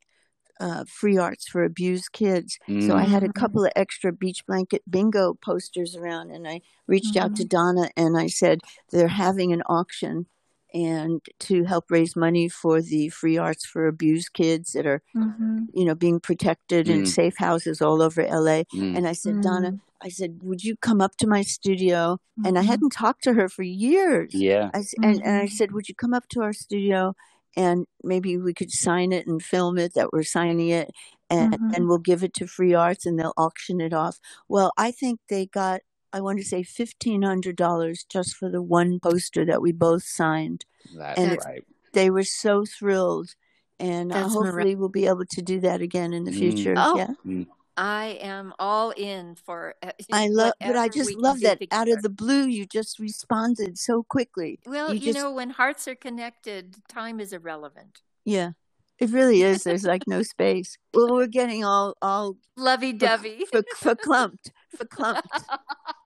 [0.60, 3.34] uh, free arts for abused kids so i had a Mm.
[3.42, 7.42] couple of extra beach blanket bingo posters around and i reached out Mm-hmm.
[7.42, 8.60] to donna and i said
[8.92, 10.26] they're having an auction
[10.74, 15.68] and to help raise money for the free arts for abused kids that are Mhm.
[15.72, 17.08] you know, being protected in Mm.
[17.08, 18.64] safe houses all over LA.
[18.74, 18.96] Mm.
[18.96, 19.42] And I said, Mm.
[19.42, 22.18] Donna, I said, would you come up to my studio?
[22.44, 22.66] And I Mhm.
[22.66, 24.34] hadn't talked to her for years.
[24.34, 24.70] Yeah.
[24.74, 25.50] I, s- and, and I Mhm.
[25.52, 27.14] said, would you come up to our studio
[27.56, 30.90] and maybe we could sign it and film it that we're signing it
[31.30, 31.76] and, Mhm.
[31.76, 34.18] and we'll give it to Free Arts and they'll auction it off.
[34.48, 35.80] Well, I think they got,
[36.14, 40.64] I want to say $1,500 just for the one poster that we both signed.
[40.94, 41.64] That's And it's- great.
[41.92, 43.34] they were so thrilled.
[43.80, 46.38] And uh, That's hopefully we'll be able to do that again in the Mm.
[46.38, 46.74] future.
[46.76, 47.44] Oh, yeah.
[47.76, 49.74] I am all in for.
[49.82, 53.00] uh, i love but i just love do that out of the blue you just
[53.00, 54.60] responded so quickly.
[54.64, 58.02] Well, you you, just- know, when hearts are connected, time is irrelevant.
[58.24, 58.52] yeah.
[59.00, 59.64] It really is.
[59.64, 60.78] There's like no space.
[60.94, 63.44] Well we're getting all all Lovey dovey.
[63.50, 65.28] for, for clumped for clumped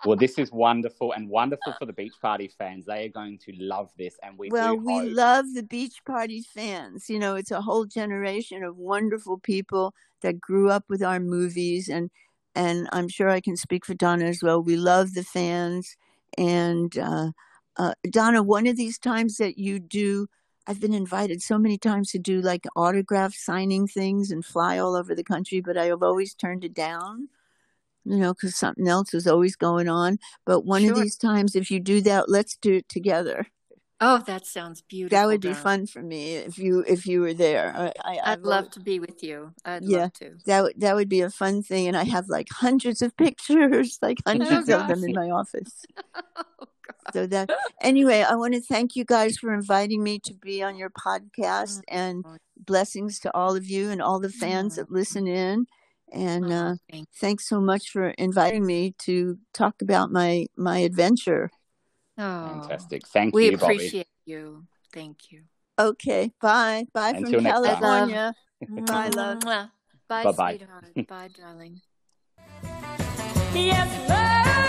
[0.04, 2.86] Well, this is wonderful and wonderful for the Beach Party fans.
[2.86, 5.16] They are going to love this, and we well do we hope.
[5.16, 10.40] love the beach party fans you know it's a whole generation of wonderful people that
[10.40, 12.10] grew up with our movies and
[12.54, 15.96] and i'm sure i can speak for donna as well we love the fans
[16.36, 17.30] and uh,
[17.76, 20.26] uh, donna one of these times that you do
[20.66, 24.94] i've been invited so many times to do like autograph signing things and fly all
[24.96, 27.28] over the country but i have always turned it down
[28.04, 31.70] you know because something else is always going on but one of these times if
[31.70, 33.46] you do that let's do it together
[34.00, 35.18] Oh, that sounds beautiful.
[35.18, 35.62] that would be darling.
[35.62, 37.74] fun for me if you if you were there.
[37.76, 39.52] I, I I'd I've love to be with you.
[39.64, 40.02] I'd Yeah.
[40.02, 40.36] love to.
[40.46, 43.98] that would that would be a fun thing, and I have like hundreds of pictures,
[44.00, 45.84] like oh, hundreds of them in my office.
[46.60, 50.62] Oh, So that anyway, I want to thank you guys for inviting me to be
[50.62, 51.82] on your podcast, mm.
[51.88, 52.36] and Oh.
[52.56, 54.76] blessings to all of you and all the fans mm.
[54.76, 55.66] that listen in.
[56.12, 56.74] And uh,
[57.20, 61.50] thanks so much for inviting me to talk about my my adventure.
[62.16, 63.06] Oh, Fantastic.
[63.06, 64.66] Thank We you, We appreciate you.
[64.92, 65.42] Thank you.
[65.78, 67.78] Okay, bye, bye Until from next time.
[67.78, 68.34] California.
[68.68, 69.40] Bye, love.
[70.08, 70.56] Bye, Bye-bye.
[70.58, 70.94] sweetheart.
[71.08, 71.80] Bye, darling.
[73.54, 74.64] Yes, love